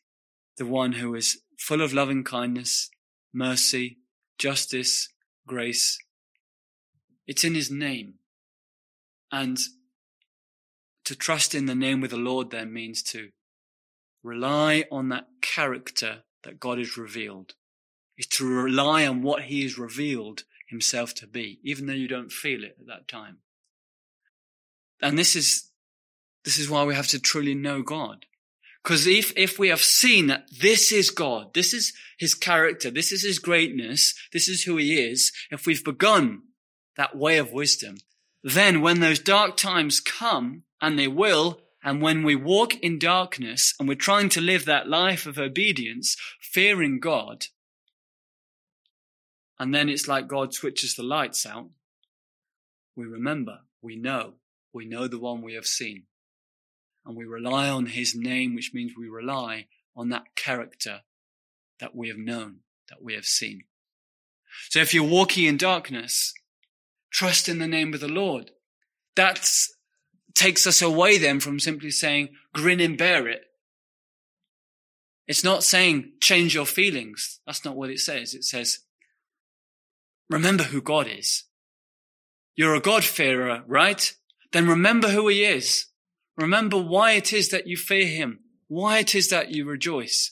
the 0.57 0.65
one 0.65 0.93
who 0.93 1.13
is 1.15 1.41
full 1.57 1.81
of 1.81 1.93
loving 1.93 2.23
kindness, 2.23 2.89
mercy, 3.33 3.99
justice, 4.37 5.09
grace. 5.49 5.97
It's 7.27 7.43
in 7.43 7.55
his 7.55 7.69
name. 7.69 8.13
And 9.31 9.57
to 11.03 11.15
trust 11.15 11.53
in 11.53 11.65
the 11.65 11.75
name 11.75 12.03
of 12.03 12.11
the 12.11 12.17
Lord 12.17 12.51
then 12.51 12.71
means 12.71 13.03
to 13.03 13.29
rely 14.23 14.85
on 14.91 15.09
that 15.09 15.27
character 15.41 16.23
that 16.43 16.59
God 16.59 16.77
has 16.77 16.97
revealed. 16.97 17.55
Is 18.17 18.27
to 18.27 18.45
rely 18.45 19.07
on 19.07 19.21
what 19.21 19.43
he 19.43 19.63
has 19.63 19.77
revealed 19.77 20.43
himself 20.67 21.13
to 21.15 21.27
be, 21.27 21.59
even 21.63 21.85
though 21.85 21.93
you 21.93 22.07
don't 22.07 22.31
feel 22.31 22.63
it 22.63 22.75
at 22.79 22.87
that 22.87 23.07
time. 23.07 23.37
And 25.01 25.17
this 25.17 25.35
is, 25.35 25.71
this 26.43 26.59
is 26.59 26.69
why 26.69 26.83
we 26.83 26.95
have 26.95 27.07
to 27.07 27.19
truly 27.19 27.55
know 27.55 27.81
God. 27.81 28.25
Because 28.89 29.05
if, 29.05 29.31
if 29.37 29.59
we 29.59 29.67
have 29.67 29.83
seen 29.83 30.25
that 30.27 30.49
this 30.49 30.91
is 30.91 31.11
God, 31.11 31.53
this 31.53 31.75
is 31.75 31.93
his 32.17 32.33
character, 32.33 32.89
this 32.89 33.11
is 33.11 33.23
his 33.23 33.37
greatness, 33.37 34.15
this 34.33 34.49
is 34.49 34.63
who 34.63 34.77
he 34.77 34.99
is, 34.99 35.31
if 35.51 35.67
we've 35.67 35.83
begun 35.83 36.41
that 36.97 37.15
way 37.15 37.37
of 37.37 37.51
wisdom, 37.51 37.97
then 38.43 38.81
when 38.81 38.99
those 38.99 39.19
dark 39.19 39.57
times 39.57 39.99
come, 39.99 40.63
and 40.81 40.97
they 40.97 41.07
will, 41.07 41.61
and 41.83 42.01
when 42.01 42.23
we 42.23 42.35
walk 42.35 42.79
in 42.79 42.97
darkness 42.97 43.75
and 43.79 43.87
we're 43.87 43.93
trying 43.93 44.29
to 44.29 44.41
live 44.41 44.65
that 44.65 44.89
life 44.89 45.27
of 45.27 45.37
obedience, 45.37 46.17
fearing 46.41 46.99
God, 46.99 47.45
and 49.59 49.71
then 49.71 49.87
it's 49.87 50.07
like 50.07 50.27
God 50.27 50.51
switches 50.51 50.95
the 50.95 51.03
lights 51.03 51.45
out, 51.45 51.69
we 52.95 53.05
remember, 53.05 53.59
we 53.83 53.95
know, 53.95 54.33
we 54.73 54.87
know 54.87 55.07
the 55.07 55.19
one 55.19 55.43
we 55.43 55.53
have 55.53 55.67
seen. 55.67 56.05
And 57.05 57.15
we 57.15 57.25
rely 57.25 57.69
on 57.69 57.87
his 57.87 58.15
name, 58.15 58.55
which 58.55 58.71
means 58.73 58.93
we 58.97 59.09
rely 59.09 59.67
on 59.95 60.09
that 60.09 60.35
character 60.35 61.01
that 61.79 61.95
we 61.95 62.07
have 62.09 62.17
known, 62.17 62.57
that 62.89 63.01
we 63.01 63.15
have 63.15 63.25
seen. 63.25 63.63
So 64.69 64.79
if 64.79 64.93
you're 64.93 65.03
walking 65.03 65.45
in 65.45 65.57
darkness, 65.57 66.33
Trust 67.11 67.49
in 67.49 67.59
the 67.59 67.67
name 67.67 67.93
of 67.93 67.99
the 67.99 68.07
Lord. 68.07 68.51
That 69.15 69.49
takes 70.35 70.67
us 70.67 70.81
away 70.81 71.17
then 71.17 71.39
from 71.39 71.59
simply 71.59 71.91
saying, 71.91 72.29
grin 72.53 72.79
and 72.79 72.97
bear 72.97 73.27
it. 73.27 73.45
It's 75.27 75.43
not 75.43 75.63
saying 75.63 76.13
change 76.21 76.55
your 76.55 76.65
feelings. 76.65 77.39
That's 77.45 77.65
not 77.65 77.75
what 77.75 77.89
it 77.89 77.99
says. 77.99 78.33
It 78.33 78.43
says, 78.43 78.79
remember 80.29 80.63
who 80.63 80.81
God 80.81 81.07
is. 81.07 81.43
You're 82.55 82.75
a 82.75 82.81
God-fearer, 82.81 83.63
right? 83.67 84.13
Then 84.51 84.67
remember 84.67 85.09
who 85.09 85.27
he 85.27 85.43
is. 85.43 85.85
Remember 86.39 86.77
why 86.77 87.11
it 87.11 87.33
is 87.33 87.49
that 87.49 87.67
you 87.67 87.75
fear 87.75 88.07
him, 88.07 88.39
why 88.69 88.99
it 88.99 89.13
is 89.13 89.29
that 89.29 89.51
you 89.51 89.65
rejoice. 89.65 90.31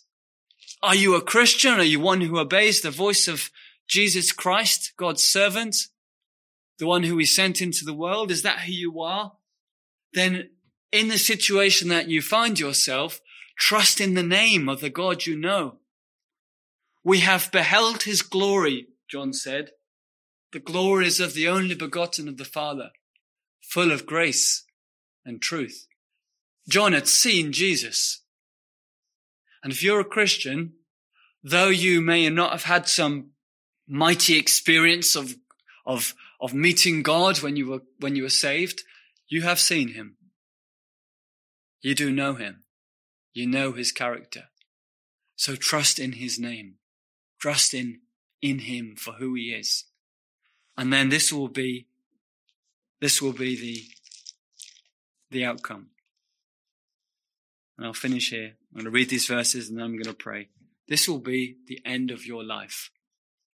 Are 0.82 0.96
you 0.96 1.15
a 1.15 1.22
Christian? 1.22 1.74
Are 1.74 1.84
you 1.84 2.00
one 2.00 2.22
who 2.22 2.39
obeys 2.39 2.80
the 2.80 2.91
voice 2.91 3.28
of 3.28 3.52
Jesus 3.89 4.32
Christ, 4.32 4.93
God's 4.96 5.24
servant, 5.24 5.76
the 6.80 6.88
one 6.88 7.04
who 7.04 7.17
he 7.17 7.26
sent 7.26 7.62
into 7.62 7.84
the 7.84 7.93
world? 7.93 8.32
Is 8.32 8.41
that 8.43 8.62
who 8.62 8.72
you 8.72 9.02
are? 9.02 9.34
Then 10.13 10.50
in 10.93 11.10
the 11.10 11.17
situation 11.17 11.89
that 11.89 12.08
you 12.08 12.22
find 12.22 12.58
yourself, 12.58 13.20
trust 13.58 14.00
in 14.00 14.13
the 14.13 14.24
name 14.24 14.70
of 14.70 14.80
the 14.80 14.89
God 14.89 15.26
you 15.26 15.36
know. 15.36 15.80
We 17.04 17.20
have 17.20 17.52
beheld 17.52 18.04
his 18.04 18.22
glory, 18.22 18.88
John 19.10 19.34
said. 19.34 19.72
The 20.54 20.60
glories 20.60 21.20
of 21.20 21.34
the 21.34 21.50
only 21.50 21.76
begotten 21.76 22.30
of 22.30 22.38
the 22.38 22.46
Father, 22.46 22.91
full 23.62 23.91
of 23.91 24.06
grace 24.06 24.63
and 25.26 25.41
truth. 25.41 25.87
John 26.67 26.93
had 26.93 27.08
seen 27.08 27.51
Jesus. 27.51 28.21
And 29.63 29.71
if 29.71 29.82
you're 29.82 30.01
a 30.01 30.06
Christian, 30.06 30.73
though 31.43 31.69
you 31.69 32.01
may 32.01 32.30
not 32.30 32.51
have 32.51 32.63
had 32.63 32.88
some 32.88 33.32
mighty 33.88 34.38
experience 34.38 35.15
of, 35.15 35.36
of, 35.86 36.13
of 36.41 36.53
meeting 36.53 37.03
God 37.03 37.41
when 37.41 37.56
you 37.56 37.67
were, 37.67 37.82
when 37.99 38.15
you 38.15 38.23
were 38.23 38.30
saved, 38.30 38.84
you 39.27 39.43
have 39.43 39.60
seen 39.60 39.89
him. 39.93 40.17
You 41.82 41.95
do 41.95 42.12
know 42.12 42.34
him. 42.36 42.63
You 43.34 43.47
know 43.47 43.71
his 43.71 43.91
character. 43.91 44.45
So 45.36 45.56
trust 45.56 45.99
in 45.99 46.13
his 46.13 46.39
name. 46.39 46.75
Trust 47.39 47.73
in, 47.73 48.01
in 48.41 48.60
him 48.60 48.95
for 48.97 49.13
who 49.13 49.36
he 49.36 49.51
is. 49.51 49.86
And 50.75 50.91
then 50.91 51.10
this 51.10 51.32
will 51.32 51.47
be, 51.47 51.88
this 52.99 53.21
will 53.21 53.34
be 53.34 53.56
the, 53.56 53.84
the 55.32 55.45
outcome. 55.45 55.89
And 57.78 57.86
I'll 57.86 57.94
finish 57.94 58.32
here. 58.32 58.54
I'm 58.72 58.76
going 58.82 58.86
to 58.86 58.92
read 58.92 59.10
these 59.10 59.28
verses 59.28 59.70
and 59.70 59.78
then 59.78 59.86
I'm 59.86 59.94
going 59.94 60.04
to 60.06 60.13
pray. 60.13 60.50
This 60.88 61.08
will 61.08 61.20
be 61.20 61.58
the 61.68 61.80
end 61.86 62.12
of 62.12 62.26
your 62.26 62.44
life. 62.44 62.90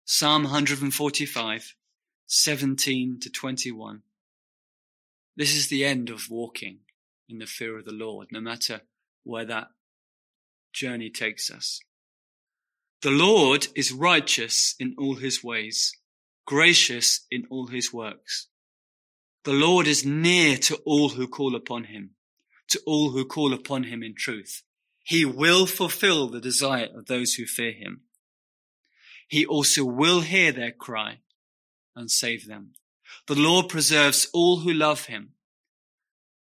Psalm 0.06 0.44
145, 0.44 1.76
17 2.28 3.20
to 3.22 3.30
21. 3.30 4.02
This 5.36 5.56
is 5.56 5.68
the 5.68 5.84
end 5.84 6.10
of 6.10 6.30
walking 6.30 6.80
in 7.28 7.40
the 7.40 7.46
fear 7.46 7.78
of 7.80 7.86
the 7.86 7.92
Lord, 7.92 8.28
no 8.32 8.40
matter 8.40 8.82
where 9.24 9.46
that 9.46 9.70
journey 10.72 11.10
takes 11.10 11.50
us. 11.50 11.80
The 13.02 13.12
Lord 13.12 13.68
is 13.76 13.92
righteous 13.92 14.76
in 14.80 14.96
all 14.98 15.16
his 15.16 15.44
ways, 15.44 15.92
gracious 16.46 17.26
in 17.32 17.46
all 17.50 17.68
his 17.68 17.92
works. 17.92 18.48
The 19.44 19.54
Lord 19.54 19.88
is 19.88 20.06
near 20.06 20.58
to 20.58 20.76
all 20.86 21.10
who 21.10 21.28
call 21.28 21.56
upon 21.56 21.86
him 21.86 22.12
to 22.70 22.82
all 22.86 23.12
who 23.12 23.26
call 23.26 23.54
upon 23.54 23.84
him 23.84 24.04
in 24.04 24.16
truth. 24.16 24.64
He 25.04 25.26
will 25.26 25.66
fulfill 25.66 26.28
the 26.30 26.40
desire 26.40 26.88
of 26.96 27.08
those 27.08 27.34
who 27.34 27.46
fear 27.46 27.74
him. 27.74 28.02
He 29.28 29.46
also 29.46 29.84
will 29.84 30.22
hear 30.22 30.52
their 30.52 30.72
cry 30.72 31.20
and 31.96 32.10
save 32.10 32.48
them. 32.48 32.74
The 33.28 33.36
Lord 33.36 33.70
preserves 33.70 34.28
all 34.34 34.60
who 34.60 34.74
love 34.74 35.06
him, 35.06 35.34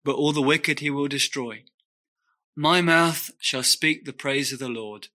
but 0.04 0.16
all 0.16 0.32
the 0.32 0.42
wicked 0.42 0.80
he 0.80 0.90
will 0.90 1.08
destroy. 1.08 1.64
My 2.54 2.80
mouth 2.80 3.30
shall 3.38 3.62
speak 3.62 4.04
the 4.04 4.12
praise 4.12 4.52
of 4.52 4.58
the 4.58 4.68
Lord, 4.68 5.08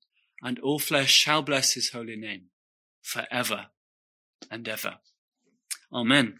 and 0.43 0.59
all 0.59 0.79
flesh 0.79 1.11
shall 1.11 1.41
bless 1.41 1.73
his 1.73 1.89
holy 1.89 2.15
name 2.15 2.45
forever 3.01 3.67
and 4.49 4.67
ever. 4.67 4.97
Amen. 5.91 6.39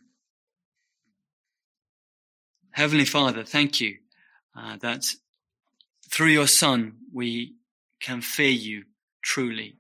Heavenly 2.72 3.06
Father, 3.06 3.44
thank 3.44 3.82
you 3.82 3.98
uh, 4.56 4.78
that 4.78 5.06
through 6.10 6.28
your 6.28 6.48
Son 6.48 6.98
we 7.14 7.56
can 8.00 8.22
fear 8.22 8.50
you 8.50 8.84
truly, 9.24 9.78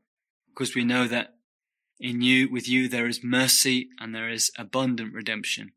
because 0.49 0.75
we 0.75 0.83
know 0.83 1.07
that 1.07 1.35
in 1.99 2.21
you, 2.21 2.49
with 2.49 2.67
you, 2.67 2.87
there 2.87 3.07
is 3.07 3.23
mercy 3.23 3.89
and 3.99 4.13
there 4.13 4.29
is 4.29 4.51
abundant 4.57 5.13
redemption. 5.13 5.71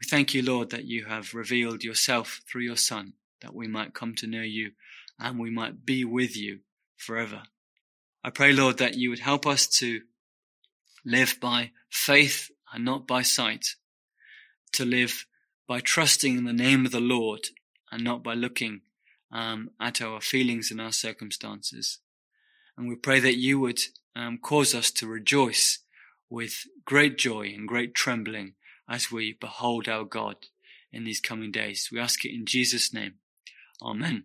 We 0.00 0.08
thank 0.08 0.34
you, 0.34 0.42
Lord, 0.42 0.70
that 0.70 0.84
you 0.84 1.06
have 1.06 1.34
revealed 1.34 1.82
yourself 1.82 2.42
through 2.46 2.62
your 2.62 2.76
Son, 2.76 3.14
that 3.40 3.54
we 3.54 3.66
might 3.66 3.94
come 3.94 4.14
to 4.16 4.26
know 4.26 4.42
you 4.42 4.72
and 5.18 5.38
we 5.38 5.50
might 5.50 5.84
be 5.84 6.04
with 6.04 6.36
you 6.36 6.60
forever. 6.96 7.42
I 8.22 8.30
pray, 8.30 8.52
Lord, 8.52 8.78
that 8.78 8.96
you 8.96 9.10
would 9.10 9.20
help 9.20 9.46
us 9.46 9.66
to 9.78 10.02
live 11.04 11.38
by 11.40 11.72
faith 11.90 12.50
and 12.72 12.84
not 12.84 13.06
by 13.06 13.22
sight, 13.22 13.66
to 14.72 14.84
live 14.84 15.26
by 15.66 15.80
trusting 15.80 16.36
in 16.36 16.44
the 16.44 16.52
name 16.52 16.84
of 16.84 16.92
the 16.92 17.00
Lord 17.00 17.48
and 17.90 18.04
not 18.04 18.22
by 18.22 18.34
looking 18.34 18.82
um, 19.32 19.70
at 19.80 20.00
our 20.00 20.20
feelings 20.20 20.70
and 20.70 20.80
our 20.80 20.92
circumstances. 20.92 21.98
And 22.76 22.88
we 22.88 22.96
pray 22.96 23.20
that 23.20 23.36
you 23.36 23.58
would 23.60 23.80
um, 24.14 24.38
cause 24.38 24.74
us 24.74 24.90
to 24.92 25.06
rejoice 25.06 25.80
with 26.30 26.64
great 26.84 27.18
joy 27.18 27.52
and 27.54 27.66
great 27.66 27.94
trembling 27.94 28.54
as 28.88 29.10
we 29.10 29.36
behold 29.38 29.88
our 29.88 30.04
God 30.04 30.36
in 30.92 31.04
these 31.04 31.20
coming 31.20 31.52
days. 31.52 31.90
We 31.92 32.00
ask 32.00 32.24
it 32.24 32.34
in 32.34 32.46
Jesus' 32.46 32.92
name. 32.92 33.14
Amen. 33.82 34.24